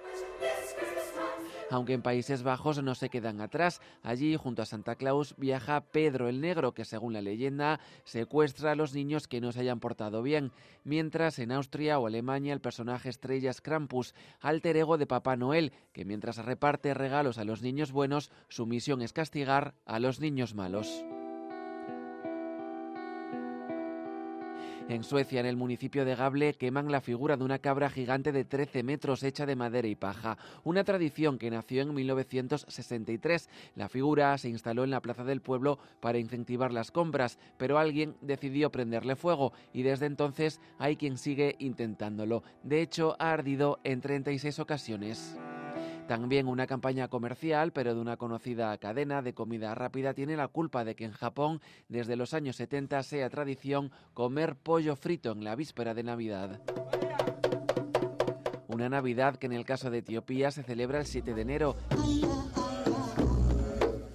aunque 1.72 1.94
en 1.94 2.02
Países 2.02 2.42
Bajos 2.42 2.82
no 2.82 2.94
se 2.94 3.08
quedan 3.08 3.40
atrás. 3.40 3.80
Allí, 4.02 4.36
junto 4.36 4.62
a 4.62 4.66
Santa 4.66 4.96
Claus, 4.96 5.34
viaja 5.38 5.80
Pedro 5.80 6.28
el 6.28 6.40
Negro, 6.40 6.72
que 6.72 6.84
según 6.84 7.12
la 7.12 7.22
leyenda 7.22 7.80
secuestra 8.04 8.72
a 8.72 8.74
los 8.74 8.94
niños 8.94 9.28
que 9.28 9.40
no 9.40 9.52
se 9.52 9.60
hayan 9.60 9.80
portado 9.80 10.22
bien, 10.22 10.52
mientras 10.84 11.38
en 11.38 11.52
Austria 11.52 11.98
o 11.98 12.06
Alemania 12.06 12.52
el 12.52 12.60
personaje 12.60 13.08
estrella 13.08 13.50
es 13.50 13.60
Krampus, 13.60 14.14
alter 14.40 14.76
ego 14.76 14.98
de 14.98 15.06
Papá 15.06 15.36
Noel, 15.36 15.72
que 15.92 16.04
mientras 16.04 16.36
reparte 16.38 16.94
regalos 16.94 17.38
a 17.38 17.44
los 17.44 17.62
niños 17.62 17.92
buenos, 17.92 18.30
su 18.48 18.66
misión 18.66 19.02
es 19.02 19.12
castigar 19.12 19.74
a 19.86 19.98
los 19.98 20.20
niños 20.20 20.54
malos. 20.54 21.04
En 24.92 25.04
Suecia, 25.04 25.40
en 25.40 25.46
el 25.46 25.56
municipio 25.56 26.04
de 26.04 26.14
Gable, 26.14 26.52
queman 26.52 26.92
la 26.92 27.00
figura 27.00 27.38
de 27.38 27.44
una 27.44 27.60
cabra 27.60 27.88
gigante 27.88 28.30
de 28.30 28.44
13 28.44 28.82
metros 28.82 29.22
hecha 29.22 29.46
de 29.46 29.56
madera 29.56 29.88
y 29.88 29.94
paja. 29.94 30.36
Una 30.64 30.84
tradición 30.84 31.38
que 31.38 31.50
nació 31.50 31.80
en 31.80 31.94
1963. 31.94 33.48
La 33.74 33.88
figura 33.88 34.36
se 34.36 34.50
instaló 34.50 34.84
en 34.84 34.90
la 34.90 35.00
plaza 35.00 35.24
del 35.24 35.40
pueblo 35.40 35.78
para 36.00 36.18
incentivar 36.18 36.74
las 36.74 36.90
compras, 36.90 37.38
pero 37.56 37.78
alguien 37.78 38.16
decidió 38.20 38.70
prenderle 38.70 39.16
fuego 39.16 39.54
y 39.72 39.82
desde 39.82 40.04
entonces 40.04 40.60
hay 40.78 40.96
quien 40.96 41.16
sigue 41.16 41.56
intentándolo. 41.58 42.42
De 42.62 42.82
hecho, 42.82 43.16
ha 43.18 43.32
ardido 43.32 43.80
en 43.84 44.02
36 44.02 44.58
ocasiones. 44.58 45.38
También 46.08 46.48
una 46.48 46.66
campaña 46.66 47.08
comercial, 47.08 47.72
pero 47.72 47.94
de 47.94 48.00
una 48.00 48.16
conocida 48.16 48.76
cadena 48.78 49.22
de 49.22 49.34
comida 49.34 49.74
rápida, 49.74 50.14
tiene 50.14 50.36
la 50.36 50.48
culpa 50.48 50.84
de 50.84 50.94
que 50.94 51.04
en 51.04 51.12
Japón 51.12 51.60
desde 51.88 52.16
los 52.16 52.34
años 52.34 52.56
70 52.56 53.02
sea 53.02 53.30
tradición 53.30 53.90
comer 54.12 54.56
pollo 54.56 54.96
frito 54.96 55.32
en 55.32 55.44
la 55.44 55.54
víspera 55.54 55.94
de 55.94 56.02
Navidad. 56.02 56.60
Una 58.68 58.88
Navidad 58.88 59.36
que 59.36 59.46
en 59.46 59.52
el 59.52 59.64
caso 59.64 59.90
de 59.90 59.98
Etiopía 59.98 60.50
se 60.50 60.62
celebra 60.62 60.98
el 60.98 61.06
7 61.06 61.34
de 61.34 61.42
enero. 61.42 61.76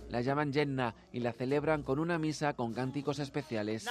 La 0.10 0.22
llaman 0.22 0.52
Yenna 0.52 0.96
y 1.12 1.20
la 1.20 1.32
celebran 1.32 1.84
con 1.84 2.00
una 2.00 2.18
misa 2.18 2.54
con 2.54 2.74
cánticos 2.74 3.20
especiales. 3.20 3.86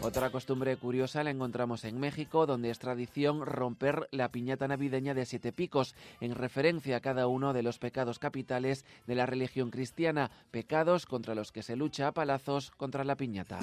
Otra 0.00 0.30
costumbre 0.30 0.76
curiosa 0.76 1.24
la 1.24 1.30
encontramos 1.30 1.84
en 1.84 1.98
México, 1.98 2.46
donde 2.46 2.70
es 2.70 2.78
tradición 2.78 3.44
romper 3.44 4.08
la 4.12 4.30
piñata 4.30 4.68
navideña 4.68 5.12
de 5.12 5.26
siete 5.26 5.52
picos, 5.52 5.94
en 6.20 6.34
referencia 6.34 6.96
a 6.96 7.00
cada 7.00 7.26
uno 7.26 7.52
de 7.52 7.62
los 7.62 7.78
pecados 7.78 8.18
capitales 8.18 8.84
de 9.06 9.16
la 9.16 9.26
religión 9.26 9.70
cristiana, 9.70 10.30
pecados 10.50 11.04
contra 11.04 11.34
los 11.34 11.52
que 11.52 11.62
se 11.62 11.76
lucha 11.76 12.08
a 12.08 12.12
palazos 12.12 12.70
contra 12.70 13.04
la 13.04 13.16
piñata. 13.16 13.58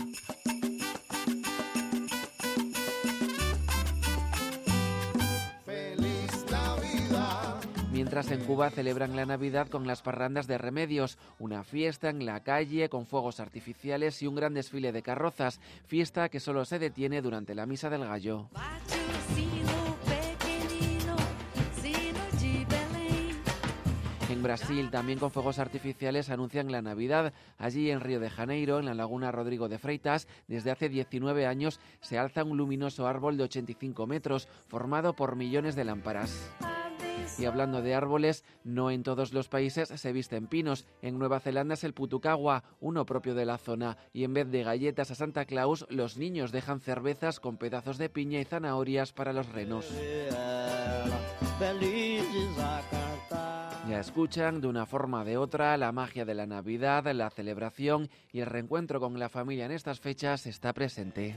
Mientras 8.16 8.40
en 8.40 8.46
Cuba 8.46 8.70
celebran 8.70 9.18
la 9.18 9.26
Navidad 9.26 9.68
con 9.68 9.88
las 9.88 10.02
parrandas 10.02 10.48
de 10.48 10.58
remedios, 10.58 11.18
una 11.38 11.66
fiesta 11.66 12.10
en 12.10 12.26
la 12.26 12.40
calle 12.44 12.88
con 12.88 13.06
fuegos 13.06 13.42
artificiales 13.42 14.22
y 14.22 14.28
un 14.28 14.36
gran 14.36 14.54
desfile 14.54 14.94
de 14.94 15.02
carrozas, 15.02 15.60
fiesta 15.86 16.30
que 16.30 16.40
solo 16.40 16.64
se 16.64 16.80
detiene 16.80 17.22
durante 17.22 17.54
la 17.54 17.66
Misa 17.66 17.90
del 17.90 18.06
Gallo. 18.06 18.48
En 24.30 24.44
Brasil, 24.44 24.90
también 24.92 25.20
con 25.20 25.32
fuegos 25.32 25.60
artificiales, 25.60 26.30
anuncian 26.30 26.72
la 26.72 26.82
Navidad. 26.82 27.34
Allí 27.58 27.92
en 27.92 28.00
Río 28.00 28.22
de 28.22 28.30
Janeiro, 28.30 28.80
en 28.80 28.86
la 28.86 28.94
laguna 28.94 29.34
Rodrigo 29.34 29.68
de 29.68 29.78
Freitas, 29.78 30.30
desde 30.48 30.72
hace 30.72 30.88
19 30.88 31.48
años 31.48 31.82
se 32.00 32.18
alza 32.18 32.46
un 32.46 32.56
luminoso 32.56 33.08
árbol 33.08 33.36
de 33.36 33.44
85 33.44 34.08
metros, 34.08 34.48
formado 34.70 35.18
por 35.18 35.36
millones 35.36 35.76
de 35.76 35.84
lámparas. 35.84 36.50
Y 37.38 37.46
hablando 37.46 37.82
de 37.82 37.96
árboles, 37.96 38.44
no 38.64 38.92
en 38.92 39.04
todos 39.04 39.34
los 39.34 39.50
países 39.50 39.90
se 39.90 40.14
visten 40.14 40.48
pinos. 40.48 40.86
En 41.02 41.20
Nueva 41.20 41.40
Zelanda 41.40 41.74
es 41.74 41.84
el 41.84 41.94
putucagua, 41.94 42.64
uno 42.80 43.06
propio 43.06 43.36
de 43.36 43.46
la 43.46 43.58
zona. 43.58 43.98
Y 44.14 44.24
en 44.24 44.34
vez 44.34 44.50
de 44.50 44.64
galletas 44.64 45.12
a 45.12 45.16
Santa 45.16 45.46
Claus, 45.46 45.86
los 45.90 46.18
niños 46.18 46.52
dejan 46.52 46.80
cervezas 46.80 47.40
con 47.40 47.58
pedazos 47.58 47.98
de 47.98 48.10
piña 48.10 48.40
y 48.40 48.46
zanahorias 48.46 49.14
para 49.14 49.34
los 49.34 49.50
renos. 49.50 49.92
Ya 53.90 54.00
escuchan 54.00 54.62
de 54.62 54.68
una 54.68 54.86
forma 54.86 55.22
o 55.22 55.26
de 55.26 55.38
otra 55.38 55.78
la 55.78 55.92
magia 55.92 56.26
de 56.26 56.34
la 56.34 56.48
Navidad, 56.48 57.06
la 57.14 57.30
celebración 57.30 58.10
y 58.32 58.40
el 58.40 58.48
reencuentro 58.48 59.00
con 59.00 59.20
la 59.20 59.30
familia 59.30 59.66
en 59.66 59.72
estas 59.72 60.00
fechas 60.00 60.48
está 60.48 60.74
presente. 60.74 61.36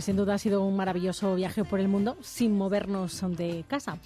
Sin 0.00 0.16
duda 0.16 0.34
ha 0.34 0.38
sido 0.38 0.62
un 0.62 0.76
maravilloso 0.76 1.34
viaje 1.34 1.64
por 1.64 1.80
el 1.80 1.88
mundo 1.88 2.16
sin 2.20 2.56
movernos 2.56 3.22
de 3.36 3.64
casa 3.68 3.98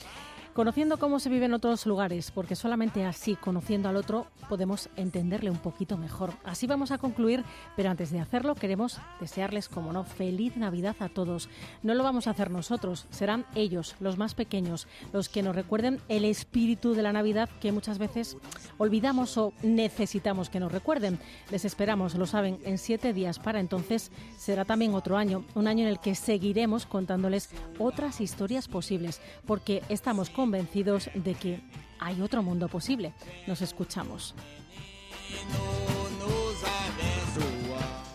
conociendo 0.54 0.98
cómo 0.98 1.18
se 1.18 1.28
vive 1.28 1.46
en 1.46 1.52
otros 1.52 1.84
lugares, 1.84 2.30
porque 2.30 2.54
solamente 2.54 3.04
así, 3.04 3.34
conociendo 3.34 3.88
al 3.88 3.96
otro, 3.96 4.28
podemos 4.48 4.88
entenderle 4.96 5.50
un 5.50 5.58
poquito 5.58 5.98
mejor. 5.98 6.32
Así 6.44 6.66
vamos 6.66 6.92
a 6.92 6.98
concluir, 6.98 7.44
pero 7.76 7.90
antes 7.90 8.10
de 8.10 8.20
hacerlo 8.20 8.54
queremos 8.54 8.98
desearles, 9.20 9.68
como 9.68 9.92
no, 9.92 10.04
feliz 10.04 10.56
Navidad 10.56 10.94
a 11.00 11.08
todos. 11.08 11.48
No 11.82 11.94
lo 11.94 12.04
vamos 12.04 12.28
a 12.28 12.30
hacer 12.30 12.50
nosotros, 12.50 13.06
serán 13.10 13.44
ellos, 13.56 13.96
los 13.98 14.16
más 14.16 14.34
pequeños, 14.34 14.86
los 15.12 15.28
que 15.28 15.42
nos 15.42 15.56
recuerden 15.56 16.00
el 16.08 16.24
espíritu 16.24 16.94
de 16.94 17.02
la 17.02 17.12
Navidad 17.12 17.50
que 17.60 17.72
muchas 17.72 17.98
veces 17.98 18.36
olvidamos 18.78 19.36
o 19.36 19.52
necesitamos 19.62 20.50
que 20.50 20.60
nos 20.60 20.70
recuerden. 20.70 21.18
Les 21.50 21.64
esperamos, 21.64 22.14
lo 22.14 22.26
saben, 22.26 22.60
en 22.64 22.78
siete 22.78 23.12
días 23.12 23.40
para 23.40 23.58
entonces 23.58 24.12
será 24.38 24.64
también 24.64 24.94
otro 24.94 25.16
año, 25.16 25.44
un 25.56 25.66
año 25.66 25.82
en 25.82 25.90
el 25.90 25.98
que 25.98 26.14
seguiremos 26.14 26.86
contándoles 26.86 27.50
otras 27.80 28.20
historias 28.20 28.68
posibles, 28.68 29.20
porque 29.46 29.82
estamos 29.88 30.30
con 30.30 30.43
convencidos 30.44 31.08
de 31.14 31.34
que 31.34 31.60
hay 31.98 32.20
otro 32.20 32.42
mundo 32.42 32.68
posible. 32.68 33.14
Nos 33.46 33.62
escuchamos. 33.62 34.34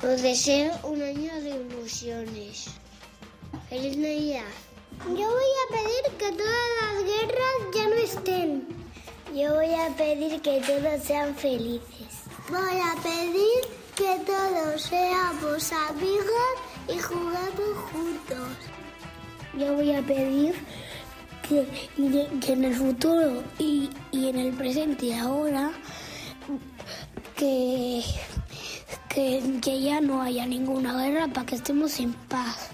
Os 0.03 0.21
deseo 0.21 0.71
un 0.83 1.01
año 1.01 1.33
de 1.41 1.49
ilusiones. 1.65 2.67
Feliz 3.67 3.97
Navidad. 3.97 4.51
Yo 5.07 5.27
voy 5.37 5.53
a 5.63 5.65
pedir 5.75 6.03
que 6.19 6.31
todas 6.41 6.69
las 6.79 6.95
guerras 7.11 7.57
ya 7.73 7.85
no 7.87 7.95
estén. 7.95 8.67
Yo 9.33 9.55
voy 9.55 9.73
a 9.73 9.87
pedir 9.97 10.39
que 10.41 10.61
todos 10.61 11.03
sean 11.03 11.33
felices. 11.33 12.11
Voy 12.47 12.79
a 12.91 12.93
pedir 13.01 13.59
que 13.95 14.11
todos 14.31 14.83
seamos 14.83 15.71
amigos 15.89 16.53
y 16.93 16.99
jugamos 16.99 17.73
juntos. 17.91 18.49
Yo 19.57 19.73
voy 19.73 19.95
a 19.95 20.01
pedir 20.03 20.53
que, 21.49 22.53
en 22.53 22.63
el 22.63 22.75
futuro 22.75 23.43
y, 23.57 23.89
en 24.13 24.37
el 24.37 24.53
presente 24.53 25.15
ahora 25.17 25.71
que, 27.35 28.03
que, 29.09 29.59
que 29.61 29.81
ya 29.81 29.99
no 29.99 30.21
haya 30.21 30.45
ninguna 30.45 30.93
guerra 31.01 31.27
para 31.27 31.45
que 31.45 31.55
estemos 31.55 31.99
en 31.99 32.13
paz. 32.13 32.69